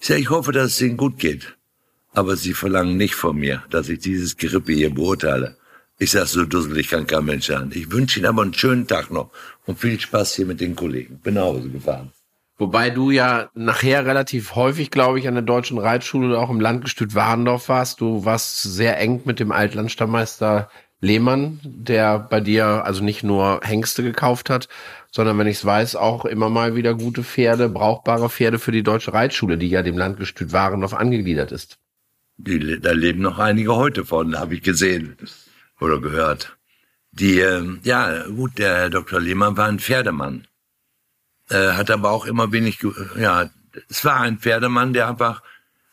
Ich 0.00 0.06
sage, 0.06 0.20
ich 0.20 0.30
hoffe, 0.30 0.52
dass 0.52 0.72
es 0.72 0.80
Ihnen 0.80 0.96
gut 0.96 1.18
geht. 1.18 1.56
Aber 2.12 2.36
Sie 2.36 2.54
verlangen 2.54 2.96
nicht 2.96 3.14
von 3.14 3.36
mir, 3.36 3.62
dass 3.68 3.90
ich 3.90 3.98
dieses 3.98 4.38
Gerippe 4.38 4.72
hier 4.72 4.92
beurteile. 4.92 5.56
Ich 5.98 6.10
sage, 6.10 6.26
so 6.26 6.44
dusselig 6.44 6.88
kann 6.88 7.06
kein 7.06 7.24
Mensch 7.24 7.46
sein. 7.46 7.70
Ich 7.74 7.90
wünsche 7.90 8.20
Ihnen 8.20 8.28
aber 8.28 8.42
einen 8.42 8.52
schönen 8.52 8.86
Tag 8.86 9.10
noch 9.10 9.30
und 9.64 9.78
viel 9.78 9.98
Spaß 9.98 10.34
hier 10.34 10.44
mit 10.44 10.60
den 10.60 10.76
Kollegen. 10.76 11.18
Bin 11.18 11.34
nach 11.34 11.44
Hause 11.44 11.70
gefahren. 11.70 12.12
Wobei 12.58 12.90
du 12.90 13.10
ja 13.10 13.50
nachher 13.54 14.04
relativ 14.04 14.54
häufig, 14.54 14.90
glaube 14.90 15.18
ich, 15.18 15.28
an 15.28 15.34
der 15.34 15.42
deutschen 15.42 15.78
Reitschule 15.78 16.28
oder 16.28 16.40
auch 16.40 16.50
im 16.50 16.60
Landgestüt 16.60 17.14
Warendorf 17.14 17.68
warst. 17.68 18.00
Du 18.00 18.24
warst 18.24 18.62
sehr 18.62 18.98
eng 18.98 19.22
mit 19.24 19.40
dem 19.40 19.52
Altlandstammeister 19.52 20.70
Lehmann, 21.00 21.60
der 21.62 22.18
bei 22.18 22.40
dir 22.40 22.84
also 22.84 23.04
nicht 23.04 23.22
nur 23.22 23.60
Hengste 23.62 24.02
gekauft 24.02 24.48
hat, 24.50 24.68
sondern 25.10 25.38
wenn 25.38 25.46
ich 25.46 25.58
es 25.58 25.64
weiß, 25.64 25.96
auch 25.96 26.24
immer 26.24 26.48
mal 26.50 26.74
wieder 26.74 26.94
gute 26.94 27.22
Pferde, 27.22 27.68
brauchbare 27.68 28.30
Pferde 28.30 28.58
für 28.58 28.72
die 28.72 28.82
deutsche 28.82 29.12
Reitschule, 29.12 29.58
die 29.58 29.68
ja 29.68 29.82
dem 29.82 29.98
Landgestüt 29.98 30.52
Warendorf 30.52 30.94
angegliedert 30.94 31.52
ist. 31.52 31.78
Die, 32.38 32.80
da 32.80 32.92
leben 32.92 33.22
noch 33.22 33.38
einige 33.38 33.76
heute 33.76 34.04
von, 34.04 34.38
habe 34.38 34.54
ich 34.54 34.62
gesehen 34.62 35.16
oder 35.80 36.00
gehört. 36.00 36.56
Die, 37.12 37.40
äh, 37.40 37.78
ja, 37.82 38.26
gut, 38.26 38.58
der 38.58 38.76
Herr 38.76 38.90
Dr. 38.90 39.20
Lehmann 39.20 39.56
war 39.56 39.66
ein 39.66 39.78
Pferdemann. 39.78 40.46
Äh, 41.48 41.72
hat 41.72 41.90
aber 41.90 42.10
auch 42.10 42.26
immer 42.26 42.52
wenig, 42.52 42.78
ja, 43.18 43.50
es 43.88 44.04
war 44.04 44.20
ein 44.20 44.38
Pferdemann, 44.38 44.92
der 44.92 45.08
einfach 45.08 45.42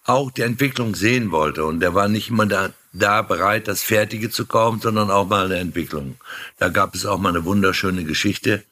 auch 0.05 0.31
die 0.31 0.41
Entwicklung 0.41 0.95
sehen 0.95 1.31
wollte 1.31 1.63
und 1.63 1.79
der 1.79 1.93
war 1.93 2.07
nicht 2.07 2.29
immer 2.29 2.45
da 2.45 2.71
da 2.93 3.23
bereit, 3.23 3.67
das 3.67 3.81
Fertige 3.81 4.29
zu 4.29 4.45
kaufen, 4.45 4.79
sondern 4.79 5.09
auch 5.09 5.27
mal 5.27 5.45
eine 5.45 5.57
Entwicklung. 5.57 6.17
Da 6.59 6.69
gab 6.69 6.95
es 6.95 7.05
auch 7.05 7.17
mal 7.17 7.29
eine 7.29 7.43
wunderschöne 7.43 8.03
Geschichte. 8.03 8.63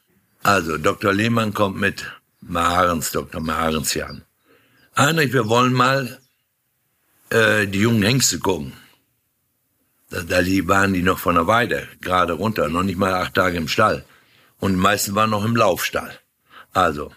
Also, 0.43 0.77
Dr. 0.77 1.11
Lehmann 1.11 1.53
kommt 1.53 1.77
mit 1.77 2.05
Mahrens, 2.39 3.11
Dr. 3.11 3.41
Mahrens 3.41 3.91
hier 3.91 4.07
an. 4.07 4.23
Heinrich, 4.95 5.33
wir 5.33 5.47
wollen 5.47 5.73
mal 5.73 6.19
äh, 7.29 7.67
die 7.67 7.79
jungen 7.79 8.03
Hengste 8.03 8.39
gucken. 8.39 8.73
Da, 10.11 10.23
da 10.23 10.45
waren 10.67 10.93
die 10.93 11.01
noch 11.01 11.19
von 11.19 11.35
der 11.35 11.47
Weide, 11.47 11.87
gerade 12.01 12.33
runter, 12.33 12.67
noch 12.67 12.83
nicht 12.83 12.97
mal 12.97 13.13
acht 13.13 13.33
Tage 13.33 13.57
im 13.57 13.69
Stall. 13.69 14.05
Und 14.59 14.73
die 14.73 14.79
meisten 14.79 15.15
waren 15.15 15.29
noch 15.29 15.45
im 15.45 15.55
Laufstall. 15.55 16.19
Also, 16.73 17.11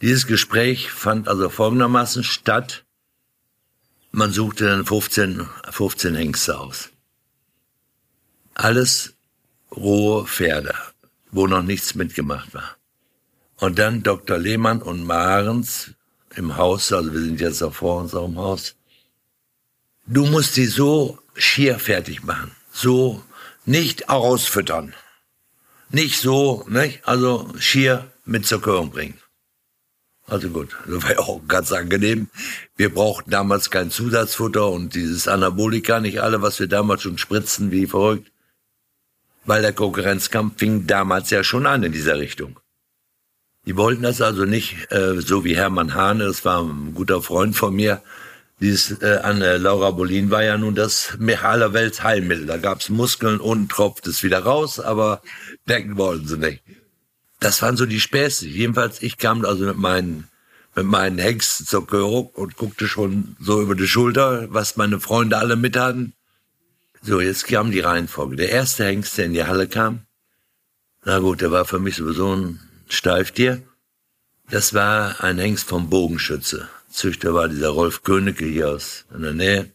dieses 0.00 0.26
Gespräch 0.26 0.90
fand 0.92 1.28
also 1.28 1.48
folgendermaßen 1.48 2.22
statt. 2.22 2.84
Man 4.12 4.32
suchte 4.32 4.66
dann 4.66 4.86
15, 4.86 5.48
15 5.68 6.14
Hengste 6.14 6.58
aus. 6.58 6.90
Alles 8.54 9.14
rohe 9.70 10.24
Pferde, 10.24 10.74
wo 11.32 11.48
noch 11.48 11.62
nichts 11.62 11.96
mitgemacht 11.96 12.54
war. 12.54 12.76
Und 13.56 13.78
dann 13.78 14.04
Dr. 14.04 14.38
Lehmann 14.38 14.82
und 14.82 15.04
Marens 15.04 15.90
im 16.36 16.56
Haus, 16.56 16.92
also 16.92 17.12
wir 17.12 17.20
sind 17.20 17.40
jetzt 17.40 17.62
auch 17.62 17.74
vor 17.74 18.00
uns 18.00 18.14
auch 18.14 18.26
im 18.26 18.38
Haus. 18.38 18.75
Du 20.06 20.24
musst 20.24 20.56
die 20.56 20.66
so 20.66 21.18
schier 21.34 21.80
fertig 21.80 22.22
machen, 22.22 22.52
so 22.72 23.22
nicht 23.64 24.08
ausfüttern, 24.08 24.94
nicht 25.90 26.20
so, 26.20 26.64
nicht? 26.68 27.06
also 27.08 27.52
schier 27.58 28.10
mit 28.24 28.46
zur 28.46 28.62
Körung 28.62 28.90
bringen. 28.90 29.18
Also 30.28 30.48
gut, 30.50 30.76
das 30.86 31.02
war 31.02 31.12
ja 31.12 31.18
auch 31.18 31.40
ganz 31.48 31.72
angenehm. 31.72 32.28
Wir 32.76 32.94
brauchten 32.94 33.30
damals 33.30 33.70
kein 33.70 33.90
Zusatzfutter 33.90 34.68
und 34.68 34.94
dieses 34.94 35.26
Anabolika, 35.26 35.98
nicht 35.98 36.20
alle, 36.20 36.40
was 36.40 36.60
wir 36.60 36.68
damals 36.68 37.02
schon 37.02 37.18
spritzen, 37.18 37.72
wie 37.72 37.86
verrückt. 37.86 38.30
Weil 39.44 39.62
der 39.62 39.72
Konkurrenzkampf 39.72 40.58
fing 40.58 40.86
damals 40.86 41.30
ja 41.30 41.42
schon 41.42 41.66
an 41.66 41.82
in 41.82 41.92
dieser 41.92 42.18
Richtung. 42.18 42.60
Die 43.64 43.76
wollten 43.76 44.02
das 44.02 44.20
also 44.20 44.44
nicht, 44.44 44.92
äh, 44.92 45.20
so 45.20 45.44
wie 45.44 45.56
Hermann 45.56 45.94
Hahne, 45.94 46.26
das 46.26 46.44
war 46.44 46.62
ein 46.62 46.94
guter 46.94 47.20
Freund 47.22 47.56
von 47.56 47.74
mir, 47.74 48.02
dieses 48.60 49.02
äh, 49.02 49.20
an 49.22 49.42
äh, 49.42 49.56
Laura 49.58 49.90
Bolin 49.90 50.30
war 50.30 50.42
ja 50.42 50.56
nun 50.56 50.74
das 50.74 51.16
aller 51.42 51.72
Heilmittel. 51.72 52.46
Da 52.46 52.56
gab's 52.56 52.88
Muskeln 52.88 53.40
und 53.40 53.70
tropft 53.70 54.06
es 54.06 54.22
wieder 54.22 54.40
raus, 54.40 54.80
aber 54.80 55.22
denken 55.66 55.96
wollten 55.96 56.26
sie 56.26 56.38
nicht 56.38 56.62
das 57.40 57.62
waren 57.62 57.76
so 57.76 57.86
die 57.86 58.00
Späße. 58.00 58.46
Jedenfalls, 58.46 59.02
ich 59.02 59.18
kam 59.18 59.44
also 59.44 59.64
mit 59.64 59.76
meinen, 59.76 60.28
mit 60.74 60.86
meinen 60.86 61.18
Hengsten 61.18 61.66
zur 61.66 61.86
Körung 61.86 62.26
und 62.28 62.56
guckte 62.56 62.88
schon 62.88 63.36
so 63.40 63.62
über 63.62 63.74
die 63.74 63.88
Schulter, 63.88 64.52
was 64.52 64.76
meine 64.76 65.00
Freunde 65.00 65.38
alle 65.38 65.56
mit 65.56 65.76
hatten. 65.76 66.14
So, 67.02 67.20
jetzt 67.20 67.46
kam 67.46 67.70
die 67.70 67.80
Reihenfolge. 67.80 68.36
Der 68.36 68.50
erste 68.50 68.84
Hengst, 68.84 69.16
der 69.18 69.26
in 69.26 69.34
die 69.34 69.44
Halle 69.44 69.68
kam, 69.68 70.06
na 71.04 71.20
gut, 71.20 71.40
der 71.40 71.52
war 71.52 71.64
für 71.64 71.78
mich 71.78 71.96
sowieso 71.96 72.34
ein 72.34 72.60
Steiftier. 72.88 73.62
Das 74.50 74.74
war 74.74 75.22
ein 75.22 75.38
Hengst 75.38 75.68
vom 75.68 75.88
Bogenschütze. 75.88 76.68
Züchter 76.96 77.34
war 77.34 77.48
dieser 77.48 77.68
Rolf 77.68 78.02
Königke 78.02 78.46
hier 78.46 78.70
aus 78.70 79.04
in 79.14 79.20
der 79.20 79.34
Nähe. 79.34 79.72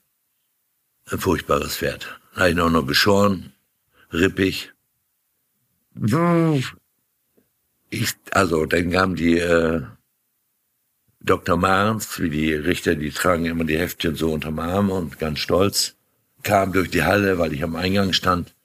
Ein 1.06 1.20
furchtbares 1.20 1.78
Pferd. 1.78 2.20
Habe 2.36 2.50
ich 2.50 2.56
ihn 2.56 2.60
auch 2.60 2.72
noch 2.72 2.88
geschoren, 2.88 3.54
rippig 4.12 4.74
Ich, 7.92 8.16
also, 8.32 8.66
dann 8.66 8.90
kam 8.90 9.16
die 9.16 9.38
äh, 9.38 9.84
Dr. 11.20 11.58
Marns, 11.58 12.20
wie 12.20 12.32
die 12.32 12.54
Richter, 12.54 12.96
die 12.96 13.12
tragen 13.12 13.46
immer 13.46 13.66
die 13.66 13.78
Heftchen 13.78 14.16
so 14.16 14.34
unterm 14.34 14.58
Arm 14.58 14.90
und 14.90 15.20
ganz 15.20 15.40
stolz, 15.40 15.96
kam 16.42 16.74
durch 16.74 16.90
die 16.90 17.04
Halle, 17.04 17.38
weil 17.38 17.54
ich 17.54 17.64
am 17.64 17.76
Eingang 17.76 18.14
stand. 18.14 18.56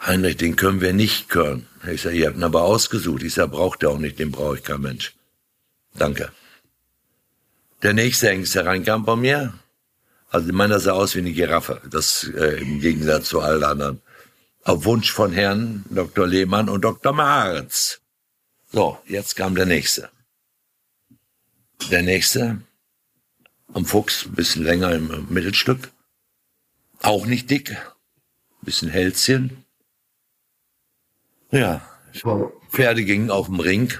Heinrich, 0.00 0.36
den 0.36 0.54
können 0.54 0.80
wir 0.80 0.92
nicht 0.92 1.34
hören. 1.34 1.66
Ich 1.90 2.02
sage, 2.02 2.16
ihr 2.16 2.28
habt 2.28 2.36
ihn 2.36 2.44
aber 2.44 2.62
ausgesucht. 2.62 3.24
Ich 3.24 3.34
sage, 3.34 3.48
braucht 3.48 3.82
er 3.82 3.90
auch 3.90 3.98
nicht, 3.98 4.20
den 4.20 4.30
brauche 4.30 4.58
ich 4.58 4.62
kein 4.62 4.82
Mensch. 4.82 5.16
Danke. 5.94 6.30
Der 7.82 7.92
nächste 7.92 8.28
Hengst, 8.28 8.54
der 8.54 8.66
reinkam 8.66 9.04
bei 9.04 9.14
mir, 9.14 9.54
also 10.30 10.52
meiner 10.52 10.80
sah 10.80 10.92
aus 10.92 11.14
wie 11.14 11.20
eine 11.20 11.32
Giraffe, 11.32 11.80
das 11.88 12.24
äh, 12.34 12.60
im 12.60 12.80
Gegensatz 12.80 13.28
zu 13.28 13.40
allen 13.40 13.62
anderen. 13.62 14.02
Auf 14.64 14.84
Wunsch 14.84 15.12
von 15.12 15.32
Herrn 15.32 15.84
Dr. 15.88 16.26
Lehmann 16.26 16.68
und 16.68 16.82
Dr. 16.82 17.12
Marz. 17.12 18.00
So, 18.70 18.98
jetzt 19.06 19.36
kam 19.36 19.54
der 19.54 19.64
nächste. 19.64 20.10
Der 21.90 22.02
nächste, 22.02 22.60
am 23.72 23.86
Fuchs, 23.86 24.26
ein 24.26 24.34
bisschen 24.34 24.64
länger 24.64 24.92
im 24.92 25.26
Mittelstück. 25.30 25.90
Auch 27.00 27.26
nicht 27.26 27.48
dick, 27.48 27.76
bisschen 28.62 28.90
Hälschen. 28.90 29.64
Ja, 31.52 31.88
Pferde 32.70 33.04
gingen 33.04 33.30
auf 33.30 33.46
dem 33.46 33.60
Ring. 33.60 33.94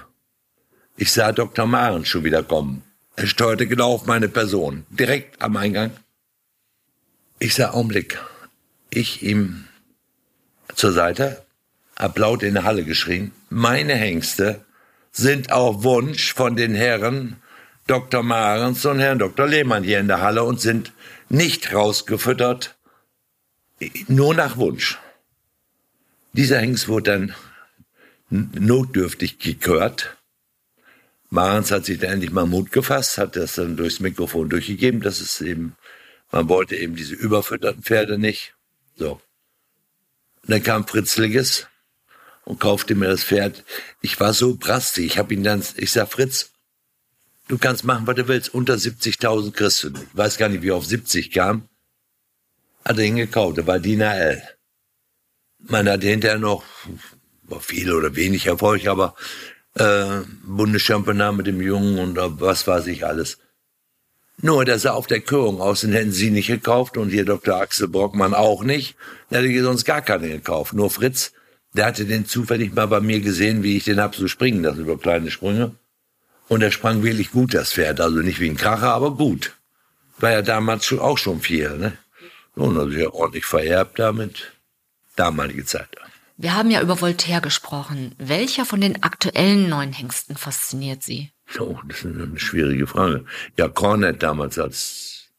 Ich 0.97 1.13
sah 1.13 1.31
Dr. 1.31 1.65
Maren 1.65 2.05
schon 2.05 2.25
wieder 2.25 2.43
kommen. 2.43 2.83
Er 3.19 3.27
steuerte 3.27 3.67
genau 3.67 3.91
auf 3.91 4.05
meine 4.05 4.29
Person, 4.29 4.85
direkt 4.89 5.41
am 5.41 5.57
Eingang. 5.57 5.91
Ich 7.37 7.53
sah 7.53 7.71
Augenblick. 7.71 8.17
Ich 8.91 9.23
ihm 9.23 9.65
zur 10.73 10.93
Seite, 10.93 11.45
hab 11.97 12.17
laut 12.17 12.43
in 12.43 12.53
der 12.53 12.63
Halle 12.63 12.85
geschrien, 12.85 13.33
meine 13.49 13.95
Hengste 13.95 14.63
sind 15.11 15.51
auf 15.51 15.83
Wunsch 15.83 16.33
von 16.33 16.55
den 16.55 16.73
Herren 16.73 17.35
Dr. 17.87 18.23
Marens 18.23 18.85
und 18.85 18.99
Herrn 18.99 19.19
Dr. 19.19 19.47
Lehmann 19.47 19.83
hier 19.83 19.99
in 19.99 20.07
der 20.07 20.21
Halle 20.21 20.45
und 20.45 20.61
sind 20.61 20.93
nicht 21.27 21.73
rausgefüttert, 21.73 22.77
nur 24.07 24.33
nach 24.33 24.55
Wunsch. 24.55 24.97
Dieser 26.31 26.59
Hengst 26.59 26.87
wurde 26.87 27.11
dann 27.11 27.35
notdürftig 28.29 29.39
gekürt. 29.39 30.15
Marens 31.29 31.71
hat 31.71 31.85
sich 31.85 31.99
dann 31.99 32.13
endlich 32.13 32.31
mal 32.31 32.45
Mut 32.45 32.71
gefasst, 32.71 33.17
hat 33.17 33.35
das 33.35 33.55
dann 33.55 33.77
durchs 33.77 33.99
Mikrofon 33.99 34.49
durchgegeben, 34.49 35.01
dass 35.01 35.21
es 35.21 35.41
eben, 35.41 35.75
man 36.31 36.49
wollte 36.49 36.75
eben 36.75 36.95
diese 36.95 37.13
überfütterten 37.13 37.83
Pferde 37.83 38.17
nicht. 38.17 38.55
So. 38.95 39.21
Und 40.43 40.49
dann 40.49 40.63
kam 40.63 40.87
Fritz 40.87 41.17
Ligges 41.17 41.67
und 42.45 42.59
kaufte 42.59 42.95
mir 42.95 43.07
das 43.07 43.23
Pferd. 43.23 43.63
Ich 44.01 44.19
war 44.19 44.33
so 44.33 44.55
brastig, 44.55 45.05
ich 45.05 45.17
habe 45.19 45.33
ihn 45.33 45.43
dann, 45.43 45.63
ich 45.75 45.91
sag 45.91 46.11
Fritz, 46.11 46.51
du 47.47 47.59
kannst 47.59 47.83
machen, 47.83 48.07
was 48.07 48.15
du 48.15 48.27
willst, 48.27 48.53
unter 48.53 48.73
70.000 48.73 49.51
kriegst 49.51 49.83
du. 49.83 49.89
Ich 49.89 50.17
weiß 50.17 50.37
gar 50.37 50.49
nicht, 50.49 50.63
wie 50.63 50.69
er 50.69 50.75
auf 50.75 50.85
70 50.85 51.31
kam. 51.31 51.69
Hat 52.83 52.97
er 52.97 53.03
ihn 53.03 53.17
gekauft, 53.17 53.57
der 53.57 53.67
war 53.67 53.79
Dina 53.79 54.15
L. 54.15 54.41
Man 55.59 55.87
hatte 55.87 56.07
hinterher 56.07 56.39
noch, 56.39 56.63
war 57.43 57.59
viel 57.59 57.93
oder 57.93 58.15
wenig 58.15 58.47
Erfolg, 58.47 58.87
aber 58.87 59.15
äh, 59.79 60.21
Bundeschampionat 60.43 61.35
mit 61.35 61.47
dem 61.47 61.61
Jungen 61.61 61.99
und 61.99 62.17
was 62.39 62.67
weiß 62.67 62.87
ich 62.87 63.05
alles. 63.05 63.37
Nur, 64.41 64.63
der 64.63 64.79
sah 64.79 64.91
auf 64.91 65.07
der 65.07 65.19
Körung 65.19 65.59
aus, 65.59 65.81
den 65.81 65.91
hätten 65.91 66.13
sie 66.13 66.31
nicht 66.31 66.47
gekauft 66.47 66.95
und 66.95 67.09
hier 67.09 67.25
Dr. 67.25 67.55
Axel 67.55 67.89
Brockmann 67.89 68.33
auch 68.33 68.63
nicht. 68.63 68.95
Der 69.29 69.41
hätte 69.41 69.63
sonst 69.63 69.83
gar 69.83 70.01
keine 70.01 70.29
gekauft. 70.29 70.73
Nur 70.73 70.89
Fritz, 70.89 71.33
der 71.73 71.87
hatte 71.87 72.05
den 72.05 72.25
zufällig 72.25 72.73
mal 72.73 72.87
bei 72.87 73.01
mir 73.01 73.19
gesehen, 73.19 73.63
wie 73.63 73.75
ich 73.75 73.83
den 73.83 73.99
hab 73.99 74.15
so 74.15 74.27
springen 74.27 74.63
lassen 74.63 74.81
über 74.81 74.97
kleine 74.97 75.29
Sprünge. 75.29 75.75
Und 76.47 76.61
er 76.61 76.71
sprang 76.71 77.03
wirklich 77.03 77.31
gut, 77.31 77.53
das 77.53 77.73
Pferd. 77.73 77.99
Also 77.99 78.19
nicht 78.19 78.39
wie 78.39 78.49
ein 78.49 78.57
Kracher, 78.57 78.93
aber 78.93 79.11
gut. 79.11 79.55
War 80.19 80.31
ja 80.31 80.41
damals 80.41 80.91
auch 80.93 81.17
schon 81.17 81.41
viel, 81.41 81.77
ne? 81.77 81.97
Und 82.55 82.77
also 82.77 82.97
ja 82.97 83.09
ordentlich 83.09 83.45
vererbt 83.45 83.99
damit. 83.99 84.51
Damalige 85.15 85.65
Zeit. 85.65 85.89
Wir 86.41 86.55
haben 86.55 86.71
ja 86.71 86.81
über 86.81 87.01
Voltaire 87.01 87.41
gesprochen. 87.41 88.15
Welcher 88.17 88.65
von 88.65 88.79
den 88.79 89.03
aktuellen 89.03 89.67
neuen 89.67 89.91
Hengsten 89.91 90.37
fasziniert 90.37 91.03
Sie? 91.03 91.33
Oh, 91.59 91.77
das 91.85 92.05
ist 92.05 92.15
eine 92.15 92.39
schwierige 92.39 92.87
Frage. 92.87 93.25
Ja, 93.57 93.67
Cornet 93.67 94.23
damals 94.23 94.57
als, 94.57 95.31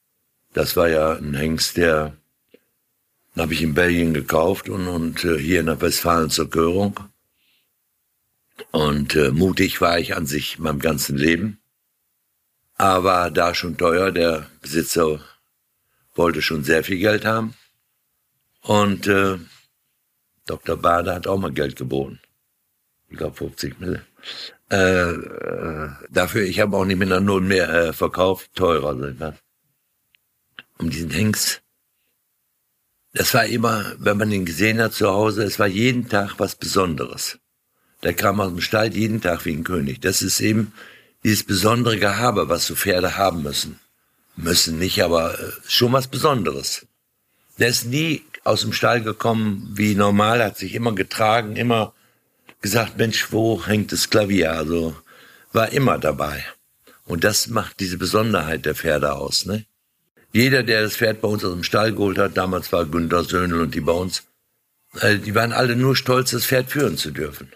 das 0.52 0.76
war 0.76 0.90
ja 0.90 1.12
ein 1.12 1.32
Hengst, 1.32 1.78
der 1.78 2.18
habe 3.34 3.54
ich 3.54 3.62
in 3.62 3.72
Belgien 3.72 4.12
gekauft 4.12 4.68
und, 4.68 4.88
und 4.88 5.24
äh, 5.24 5.38
hier 5.38 5.62
der 5.62 5.80
Westfalen 5.80 6.28
zur 6.28 6.50
Körung. 6.50 7.00
Und 8.70 9.14
äh, 9.16 9.30
mutig 9.30 9.80
war 9.80 9.98
ich 9.98 10.14
an 10.14 10.26
sich 10.26 10.58
meinem 10.58 10.80
ganzen 10.80 11.16
Leben. 11.16 11.62
Aber 12.76 13.30
da 13.30 13.54
schon 13.54 13.78
teuer, 13.78 14.12
der 14.12 14.50
Besitzer 14.60 15.20
wollte 16.14 16.42
schon 16.42 16.62
sehr 16.62 16.84
viel 16.84 16.98
Geld 16.98 17.24
haben. 17.24 17.54
Und 18.60 19.06
äh, 19.06 19.38
Dr. 20.50 20.76
Bader 20.76 21.14
hat 21.14 21.28
auch 21.28 21.38
mal 21.38 21.52
Geld 21.52 21.76
geboten. 21.76 22.18
Ich 23.08 23.16
glaube 23.16 23.36
50 23.36 23.78
Millionen. 23.78 24.04
Äh, 24.68 25.12
äh, 25.12 25.90
dafür, 26.10 26.42
ich 26.42 26.58
habe 26.58 26.76
auch 26.76 26.84
nicht 26.84 26.98
mit 26.98 27.10
einer 27.10 27.20
Null 27.20 27.40
mehr 27.40 27.68
äh, 27.68 27.92
verkauft, 27.92 28.50
teurer 28.54 28.98
sind 28.98 29.20
das. 29.20 29.34
Um 30.78 30.90
diesen 30.90 31.10
Hengst. 31.10 31.62
Das 33.12 33.32
war 33.34 33.46
immer, 33.46 33.94
wenn 33.98 34.16
man 34.16 34.32
ihn 34.32 34.44
gesehen 34.44 34.80
hat 34.80 34.92
zu 34.92 35.08
Hause, 35.08 35.44
es 35.44 35.58
war 35.60 35.68
jeden 35.68 36.08
Tag 36.08 36.34
was 36.38 36.56
Besonderes. 36.56 37.38
Der 38.02 38.14
kam 38.14 38.40
aus 38.40 38.48
dem 38.48 38.60
Stall 38.60 38.92
jeden 38.92 39.20
Tag 39.20 39.44
wie 39.44 39.54
ein 39.54 39.64
König. 39.64 40.00
Das 40.00 40.22
ist 40.22 40.40
eben 40.40 40.72
dieses 41.22 41.44
besondere 41.44 41.98
Gehabe, 41.98 42.48
was 42.48 42.66
so 42.66 42.74
Pferde 42.74 43.16
haben 43.16 43.42
müssen. 43.42 43.78
Müssen 44.34 44.78
nicht, 44.78 45.02
aber 45.02 45.38
äh, 45.38 45.52
schon 45.68 45.92
was 45.92 46.08
Besonderes. 46.08 46.86
Der 47.60 47.68
ist 47.68 47.86
nie 47.86 48.24
aus 48.42 48.62
dem 48.62 48.72
Stall 48.72 49.02
gekommen 49.02 49.70
wie 49.74 49.94
normal, 49.94 50.42
hat 50.42 50.56
sich 50.56 50.74
immer 50.74 50.94
getragen, 50.94 51.56
immer 51.56 51.92
gesagt, 52.62 52.96
Mensch, 52.96 53.32
wo 53.32 53.64
hängt 53.64 53.92
das 53.92 54.08
Klavier? 54.08 54.52
Also 54.52 54.96
war 55.52 55.70
immer 55.70 55.98
dabei. 55.98 56.44
Und 57.04 57.22
das 57.22 57.48
macht 57.48 57.80
diese 57.80 57.98
Besonderheit 57.98 58.64
der 58.64 58.74
Pferde 58.74 59.12
aus. 59.12 59.44
Ne? 59.44 59.66
Jeder, 60.32 60.62
der 60.62 60.82
das 60.82 60.96
Pferd 60.96 61.20
bei 61.20 61.28
uns 61.28 61.44
aus 61.44 61.52
dem 61.52 61.64
Stall 61.64 61.92
geholt 61.92 62.18
hat, 62.18 62.36
damals 62.36 62.72
war 62.72 62.86
Günter 62.86 63.24
Söhnel 63.24 63.60
und 63.60 63.74
die 63.74 63.80
bei 63.80 63.92
uns, 63.92 64.22
äh, 65.00 65.18
die 65.18 65.34
waren 65.34 65.52
alle 65.52 65.76
nur 65.76 65.96
stolz, 65.96 66.30
das 66.30 66.46
Pferd 66.46 66.70
führen 66.70 66.96
zu 66.96 67.10
dürfen. 67.10 67.52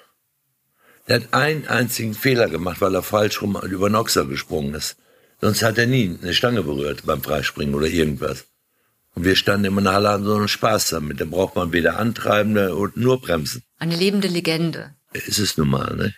Der 1.09 1.17
hat 1.17 1.33
einen 1.33 1.67
einzigen 1.67 2.15
Fehler 2.15 2.49
gemacht, 2.49 2.81
weil 2.81 2.95
er 2.95 3.03
falsch 3.03 3.41
rum 3.41 3.59
über 3.63 3.91
Ochser 3.99 4.27
gesprungen 4.27 4.75
ist. 4.75 4.97
Sonst 5.41 5.63
hat 5.63 5.79
er 5.79 5.87
nie 5.87 6.19
eine 6.21 6.35
Stange 6.35 6.63
berührt 6.63 7.07
beim 7.07 7.23
Freispringen 7.23 7.75
oder 7.75 7.87
irgendwas. 7.87 8.47
Und 9.15 9.25
wir 9.25 9.37
standen 9.37 9.67
immer 9.67 9.81
in 9.81 9.89
Halle 9.89 10.11
an 10.11 10.25
so 10.25 10.35
einem 10.35 10.49
Spaß 10.49 10.91
damit. 10.91 11.21
Da 11.21 11.25
braucht 11.25 11.57
man 11.57 11.73
weder 11.73 11.99
antreiben 11.99 12.57
und 12.57 12.97
nur 12.97 13.21
bremsen. 13.21 13.63
Eine 13.79 13.97
lebende 13.97 14.29
Legende. 14.29 14.95
Ist 15.13 15.39
es 15.39 15.57
nun 15.57 15.69
mal, 15.69 15.95
ne? 15.95 16.15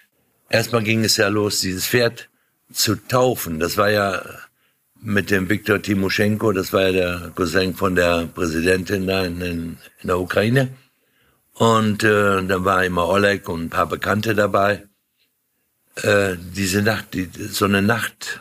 Erstmal 0.48 0.82
ging 0.82 1.04
es 1.04 1.16
ja 1.16 1.28
los, 1.28 1.60
dieses 1.60 1.86
Pferd 1.88 2.28
zu 2.72 2.96
taufen. 2.96 3.58
Das 3.58 3.76
war 3.76 3.90
ja 3.90 4.22
mit 5.00 5.30
dem 5.30 5.48
Viktor 5.48 5.82
Timoschenko, 5.82 6.52
das 6.52 6.72
war 6.72 6.88
ja 6.88 6.92
der 6.92 7.32
Cousin 7.34 7.74
von 7.74 7.94
der 7.94 8.26
Präsidentin 8.26 9.06
da 9.06 9.24
in, 9.24 9.40
in, 9.40 9.78
in 10.00 10.06
der 10.06 10.18
Ukraine. 10.18 10.70
Und 11.54 12.04
äh, 12.04 12.42
dann 12.42 12.64
war 12.64 12.84
immer 12.84 13.08
Oleg 13.08 13.48
und 13.48 13.64
ein 13.64 13.70
paar 13.70 13.86
Bekannte 13.86 14.34
dabei. 14.34 14.84
Äh, 15.96 16.36
diese 16.38 16.82
Nacht, 16.82 17.14
die, 17.14 17.30
so 17.50 17.64
eine 17.64 17.82
Nacht, 17.82 18.40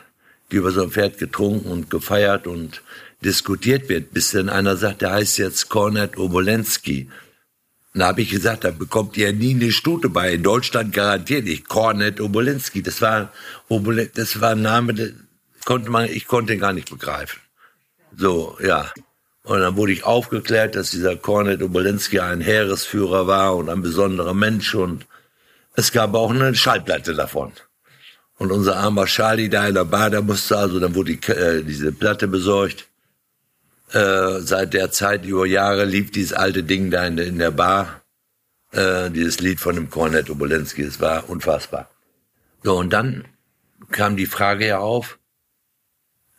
die 0.52 0.58
über 0.58 0.72
so 0.72 0.84
ein 0.84 0.91
Pferd 0.91 1.18
getrunken 1.18 1.70
und 1.70 1.89
gefeiert 1.89 2.48
und 2.48 2.82
diskutiert 3.26 3.90
wird, 3.90 4.14
bis 4.14 4.32
dann 4.32 4.50
einer 4.50 4.78
sagt, 4.78 5.02
der 5.02 5.12
heißt 5.12 5.38
jetzt 5.40 5.70
Kornet 5.70 6.18
Obolensky. 6.18 7.10
Da 7.94 8.08
habe 8.08 8.22
ich 8.22 8.30
gesagt, 8.30 8.66
da 8.66 8.72
bekommt 8.72 9.18
ihr 9.18 9.34
nie 9.34 9.56
eine 9.56 9.72
Stute 9.72 10.10
bei. 10.10 10.34
In 10.34 10.44
Deutschland 10.44 10.94
garantiert 10.94 11.46
nicht. 11.46 11.68
Kornet 11.68 12.22
Obolensky. 12.22 12.84
Das 12.84 13.02
war, 13.02 13.32
das 14.14 14.42
war 14.42 14.52
ein 14.52 14.62
Name, 14.62 15.14
konnte 15.64 15.90
man, 15.90 16.06
ich 16.10 16.28
konnte 16.28 16.54
ihn 16.54 16.60
gar 16.60 16.74
nicht 16.74 16.90
begreifen. 16.90 17.40
So, 18.16 18.58
ja. 18.62 18.92
Und 19.44 19.60
dann 19.60 19.76
wurde 19.76 19.94
ich 19.94 20.04
aufgeklärt, 20.04 20.76
dass 20.76 20.92
dieser 20.92 21.16
Kornet 21.16 21.62
Obolensky 21.62 22.20
ein 22.20 22.42
Heeresführer 22.42 23.28
war 23.28 23.56
und 23.56 23.70
ein 23.70 23.82
besonderer 23.82 24.34
Mensch 24.34 24.76
und 24.76 25.06
es 25.76 25.92
gab 25.92 26.14
auch 26.14 26.32
eine 26.32 26.56
Schallplatte 26.56 27.16
davon. 27.16 27.52
Und 28.38 28.52
unser 28.52 28.78
armer 28.78 29.06
Charlie 29.06 29.50
da 29.50 29.68
in 29.68 29.76
der 29.76 29.86
Bar, 29.86 30.10
der 30.10 30.22
musste 30.22 30.58
also, 30.58 30.80
dann 30.80 30.96
wurde 30.96 31.16
die, 31.16 31.32
äh, 31.32 31.64
diese 31.64 31.92
Platte 31.92 32.28
besorgt. 32.28 32.88
Äh, 33.91 34.39
seit 34.39 34.74
der 34.74 34.91
Zeit, 34.91 35.26
über 35.26 35.45
Jahre, 35.45 35.86
lief 35.86 36.12
dieses 36.12 36.34
alte 36.34 36.63
Ding 36.63 36.91
da 36.91 37.06
in, 37.06 37.17
in 37.17 37.39
der 37.39 37.52
Bar. 37.52 38.02
Äh, 38.71 39.10
dieses 39.12 39.39
Lied 39.39 39.60
von 39.60 39.76
dem 39.76 39.89
Kornet 39.89 40.30
Obolensky, 40.30 40.82
es 40.82 41.00
war 41.00 41.30
unfassbar. 41.30 41.89
So, 42.63 42.78
und 42.78 42.91
dann 42.91 43.26
kam 43.91 44.17
die 44.17 44.26
Frage 44.26 44.67
ja 44.67 44.80
auf, 44.80 45.19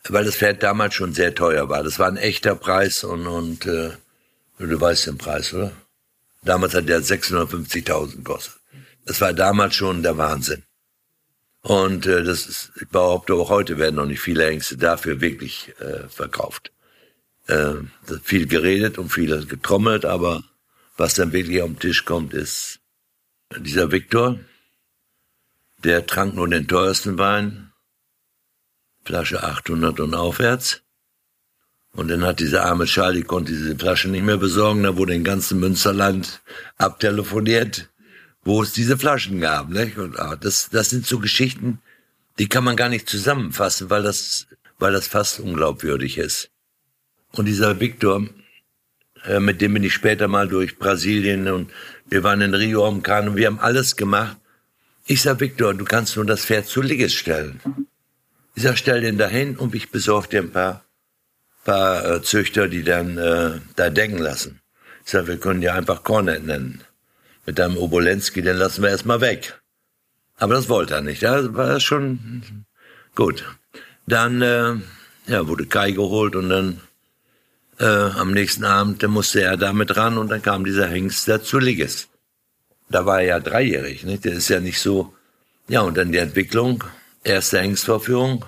weil 0.07 0.25
das 0.25 0.35
Pferd 0.35 0.61
damals 0.61 0.93
schon 0.93 1.13
sehr 1.13 1.33
teuer 1.33 1.69
war. 1.69 1.83
Das 1.83 1.99
war 1.99 2.07
ein 2.07 2.17
echter 2.17 2.55
Preis 2.55 3.03
und, 3.03 3.25
und 3.27 3.65
äh, 3.65 3.91
du 4.59 4.81
weißt 4.81 5.07
den 5.07 5.17
Preis, 5.17 5.53
oder? 5.53 5.71
Damals 6.43 6.75
hat 6.75 6.87
der 6.87 7.01
650.000 7.01 8.17
gekostet. 8.17 8.53
Das 9.05 9.19
war 9.21 9.33
damals 9.33 9.75
schon 9.75 10.03
der 10.03 10.17
Wahnsinn. 10.17 10.63
Und 11.61 12.05
äh, 12.05 12.23
das 12.23 12.45
ist, 12.45 12.71
ich 12.79 12.87
behaupte, 12.87 13.33
auch 13.33 13.49
heute 13.49 13.77
werden 13.77 13.95
noch 13.95 14.05
nicht 14.05 14.21
viele 14.21 14.45
Hengste 14.45 14.77
dafür 14.77 15.21
wirklich 15.21 15.73
äh, 15.79 16.07
verkauft. 16.07 16.71
Äh, 17.47 17.75
viel 18.23 18.45
geredet 18.45 18.97
und 18.97 19.09
viel 19.09 19.45
getrommelt, 19.45 20.03
aber 20.03 20.43
was 20.97 21.13
dann 21.13 21.31
wirklich 21.31 21.61
auf 21.61 21.69
den 21.69 21.79
Tisch 21.79 22.03
kommt, 22.03 22.33
ist 22.33 22.79
dieser 23.57 23.91
Viktor, 23.91 24.39
der 25.83 26.05
trank 26.05 26.35
nur 26.35 26.49
den 26.49 26.67
teuersten 26.67 27.17
Wein, 27.17 27.71
Flasche 29.05 29.43
800 29.43 30.01
und 30.01 30.13
aufwärts. 30.13 30.81
Und 31.93 32.09
dann 32.09 32.25
hat 32.25 32.41
dieser 32.41 32.65
arme 32.65 32.85
Charlie 32.85 33.23
konnte 33.23 33.53
diese 33.53 33.77
Flasche 33.77 34.09
nicht 34.09 34.25
mehr 34.25 34.37
besorgen, 34.37 34.83
da 34.83 34.97
wurde 34.97 35.15
in 35.15 35.23
ganzen 35.23 35.61
Münsterland 35.61 36.41
abtelefoniert, 36.77 37.89
wo 38.43 38.61
es 38.61 38.73
diese 38.73 38.97
Flaschen 38.97 39.39
gab. 39.39 39.69
Nicht? 39.69 39.97
Und 39.97 40.19
ah, 40.19 40.35
das, 40.35 40.69
das 40.69 40.89
sind 40.89 41.07
so 41.07 41.19
Geschichten, 41.19 41.79
die 42.39 42.49
kann 42.49 42.65
man 42.65 42.75
gar 42.75 42.89
nicht 42.89 43.09
zusammenfassen, 43.09 43.89
weil 43.89 44.03
das, 44.03 44.47
weil 44.79 44.91
das 44.91 45.07
fast 45.07 45.39
unglaubwürdig 45.39 46.17
ist. 46.17 46.51
Und 47.37 47.45
dieser 47.45 47.79
Viktor, 47.79 48.27
äh, 49.25 49.39
mit 49.39 49.61
dem 49.61 49.73
bin 49.75 49.83
ich 49.83 49.93
später 49.93 50.27
mal 50.27 50.47
durch 50.47 50.77
Brasilien 50.79 51.47
und 51.47 51.71
wir 52.07 52.23
waren 52.23 52.41
in 52.41 52.53
Rio 52.53 52.87
am 52.87 53.03
Kahn 53.03 53.29
und 53.29 53.35
wir 53.35 53.47
haben 53.47 53.59
alles 53.59 53.95
gemacht. 53.95 54.37
Ich 55.05 55.21
sag, 55.21 55.39
Viktor, 55.39 55.73
du 55.73 55.85
kannst 55.85 56.15
nur 56.15 56.25
das 56.25 56.45
Pferd 56.45 56.67
zu 56.67 56.81
Ligges 56.81 57.13
stellen. 57.13 57.61
Ich 58.55 58.63
sag, 58.63 58.77
stell 58.77 59.01
den 59.01 59.17
dahin 59.17 59.55
und 59.55 59.75
ich 59.75 59.91
besorge 59.91 60.29
dir 60.29 60.41
ein 60.41 60.51
paar, 60.51 60.83
paar 61.63 62.15
äh, 62.15 62.21
Züchter, 62.23 62.67
die 62.67 62.83
dann 62.83 63.17
äh, 63.17 63.59
da 63.75 63.89
denken 63.89 64.17
lassen. 64.17 64.59
Ich 65.05 65.11
sag, 65.11 65.27
wir 65.27 65.37
können 65.37 65.61
ja 65.61 65.75
einfach 65.75 66.03
Cornet 66.03 66.43
nennen. 66.43 66.81
Mit 67.45 67.59
deinem 67.59 67.77
Obolensky, 67.77 68.41
den 68.41 68.57
lassen 68.57 68.81
wir 68.81 68.89
erstmal 68.89 69.21
weg. 69.21 69.61
Aber 70.37 70.55
das 70.55 70.67
wollte 70.69 70.95
er 70.95 71.01
nicht. 71.01 71.23
Da 71.23 71.53
war 71.53 71.79
schon 71.79 72.65
gut. 73.15 73.45
Dann 74.05 74.41
äh, 74.41 74.73
ja, 75.27 75.47
wurde 75.47 75.65
Kai 75.67 75.91
geholt 75.91 76.35
und 76.35 76.49
dann 76.49 76.81
äh, 77.79 77.85
am 77.85 78.31
nächsten 78.31 78.65
Abend 78.65 79.03
da 79.03 79.07
musste 79.07 79.41
er 79.41 79.57
damit 79.57 79.95
ran 79.97 80.17
und 80.17 80.29
dann 80.29 80.41
kam 80.41 80.63
dieser 80.63 80.87
Hengst 80.87 81.27
der 81.27 81.41
Ligges. 81.59 82.07
Da 82.89 83.05
war 83.05 83.21
er 83.21 83.27
ja 83.27 83.39
dreijährig, 83.39 84.03
nicht? 84.03 84.25
Der 84.25 84.33
ist 84.33 84.49
ja 84.49 84.59
nicht 84.59 84.79
so. 84.79 85.13
Ja, 85.67 85.81
und 85.81 85.97
dann 85.97 86.11
die 86.11 86.17
Entwicklung, 86.19 86.83
erste 87.23 87.59
Hengstvorführung. 87.59 88.45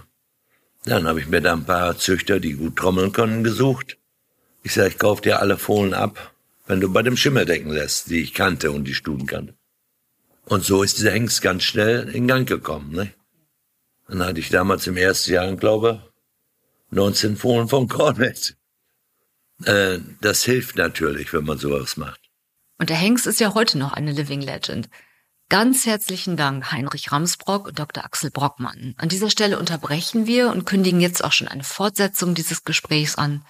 Dann 0.86 1.08
habe 1.08 1.20
ich 1.20 1.28
mir 1.28 1.42
da 1.42 1.54
ein 1.54 1.66
paar 1.66 1.98
Züchter, 1.98 2.40
die 2.40 2.54
gut 2.54 2.78
trommeln 2.78 3.12
können, 3.12 3.44
gesucht. 3.44 3.98
Ich 4.64 4.74
sage, 4.74 4.90
ich 4.90 4.98
kauf 4.98 5.20
dir 5.22 5.42
alle 5.42 5.58
Fohlen 5.58 5.94
ab, 5.94 6.34
wenn 6.68 6.80
du 6.80 6.92
bei 6.92 7.02
dem 7.02 7.18
Schimmerdecken 7.18 7.72
lässt, 7.72 8.10
die 8.10 8.22
ich 8.22 8.34
kannte 8.34 8.72
und 8.72 8.86
die 8.86 8.94
Studen 8.94 9.26
kannte. 9.26 9.56
Und 10.46 10.64
so 10.64 10.82
ist 10.82 10.98
dieser 10.98 11.12
Hengst 11.12 11.42
ganz 11.42 11.64
schnell 11.64 12.10
in 12.10 12.28
Gang 12.28 12.48
gekommen. 12.48 12.92
Ne? 12.94 13.14
Dann 14.08 14.24
hatte 14.26 14.40
ich 14.40 14.50
damals 14.50 14.88
im 14.88 14.98
ersten 14.98 15.34
Jahr, 15.34 15.54
glaube 15.56 16.02
19 16.92 17.38
Fohlen 17.38 17.68
vom 17.68 17.88
Cornet. 17.88 18.58
Äh, 19.66 20.00
das 20.22 20.44
hilft 20.44 20.76
natürlich, 20.78 21.34
wenn 21.34 21.46
man 21.46 21.58
sowas 21.58 21.98
macht. 21.98 22.20
Und 22.78 22.90
der 22.90 22.98
Hengst 22.98 23.28
ist 23.28 23.40
ja 23.40 23.54
heute 23.54 23.78
noch 23.78 23.94
eine 23.94 24.12
Living 24.12 24.42
Legend. 24.42 24.90
Ganz 25.50 25.86
herzlichen 25.86 26.38
Dank, 26.38 26.72
Heinrich 26.72 27.12
Ramsbrock 27.12 27.68
und 27.68 27.80
Dr. 27.80 28.06
Axel 28.06 28.30
Brockmann. 28.30 28.94
An 28.98 29.10
dieser 29.10 29.32
Stelle 29.32 29.58
unterbrechen 29.58 30.28
wir 30.28 30.52
und 30.52 30.66
kündigen 30.66 31.02
jetzt 31.02 31.24
auch 31.24 31.32
schon 31.32 31.48
eine 31.48 31.64
Fortsetzung 31.64 32.36
dieses 32.36 32.64
Gesprächs 32.64 33.16
an. 33.16 33.44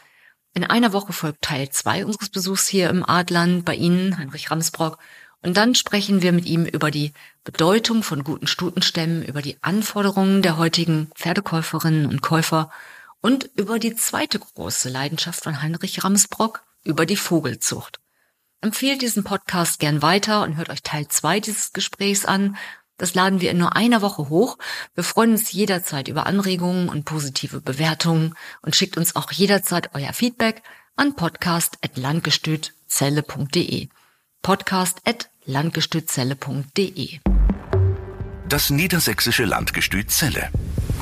In 0.53 0.63
einer 0.63 0.93
Woche 0.93 1.13
folgt 1.13 1.41
Teil 1.41 1.69
zwei 1.69 2.05
unseres 2.05 2.29
Besuchs 2.29 2.67
hier 2.67 2.89
im 2.89 3.07
Adland 3.07 3.65
bei 3.65 3.75
Ihnen, 3.75 4.17
Heinrich 4.17 4.49
Ramsbrock. 4.49 4.97
Und 5.41 5.57
dann 5.57 5.75
sprechen 5.75 6.21
wir 6.21 6.31
mit 6.31 6.45
ihm 6.45 6.65
über 6.65 6.89
die 6.89 7.13
Bedeutung 7.43 8.03
von 8.03 8.23
guten 8.23 8.47
Stutenstämmen, 8.47 9.23
über 9.23 9.41
die 9.41 9.57
Anforderungen 9.61 10.41
der 10.41 10.57
heutigen 10.57 11.11
Pferdekäuferinnen 11.15 12.07
und 12.07 12.21
Käufer 12.21 12.71
und 13.21 13.49
über 13.55 13.79
die 13.79 13.95
zweite 13.95 14.39
große 14.39 14.89
Leidenschaft 14.89 15.43
von 15.43 15.61
Heinrich 15.61 16.03
Ramsbrock, 16.03 16.63
über 16.83 17.05
die 17.05 17.17
Vogelzucht. 17.17 17.99
Empfehlt 18.61 19.01
diesen 19.01 19.23
Podcast 19.23 19.79
gern 19.79 20.01
weiter 20.01 20.43
und 20.43 20.57
hört 20.57 20.69
euch 20.69 20.83
Teil 20.83 21.07
2 21.07 21.39
dieses 21.39 21.71
Gesprächs 21.71 22.25
an. 22.25 22.57
Das 22.97 23.15
laden 23.15 23.39
wir 23.39 23.51
in 23.51 23.57
nur 23.57 23.77
einer 23.77 24.01
Woche 24.01 24.27
hoch. 24.29 24.57
Wir 24.95 25.05
freuen 25.05 25.31
uns 25.31 25.53
jederzeit 25.53 26.09
über 26.09 26.25
Anregungen 26.25 26.89
und 26.89 27.05
positive 27.05 27.61
Bewertungen 27.61 28.35
und 28.61 28.75
schickt 28.75 28.97
uns 28.97 29.15
auch 29.15 29.31
jederzeit 29.31 29.95
euer 29.95 30.11
Feedback 30.11 30.61
an 30.97 31.15
podcast.landgestützelle.de. 31.15 33.87
Podcast.landgestützelle.de. 34.41 37.19
Das 38.49 38.69
niedersächsische 38.71 39.45
Landgestüt 39.45 40.09
Zelle. 40.09 40.49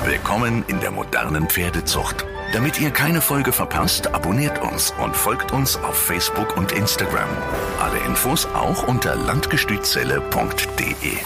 Willkommen 0.04 0.64
in 0.68 0.80
der 0.80 0.90
modernen 0.90 1.48
Pferdezucht. 1.48 2.26
Damit 2.52 2.78
ihr 2.78 2.90
keine 2.90 3.22
Folge 3.22 3.52
verpasst, 3.52 4.08
abonniert 4.08 4.60
uns 4.60 4.92
und 5.02 5.16
folgt 5.16 5.52
uns 5.52 5.76
auf 5.76 5.96
Facebook 5.96 6.58
und 6.58 6.72
Instagram. 6.72 7.30
Alle 7.80 8.00
Infos 8.00 8.44
auch 8.44 8.86
unter 8.86 9.16
landgestützelle.de. 9.16 11.16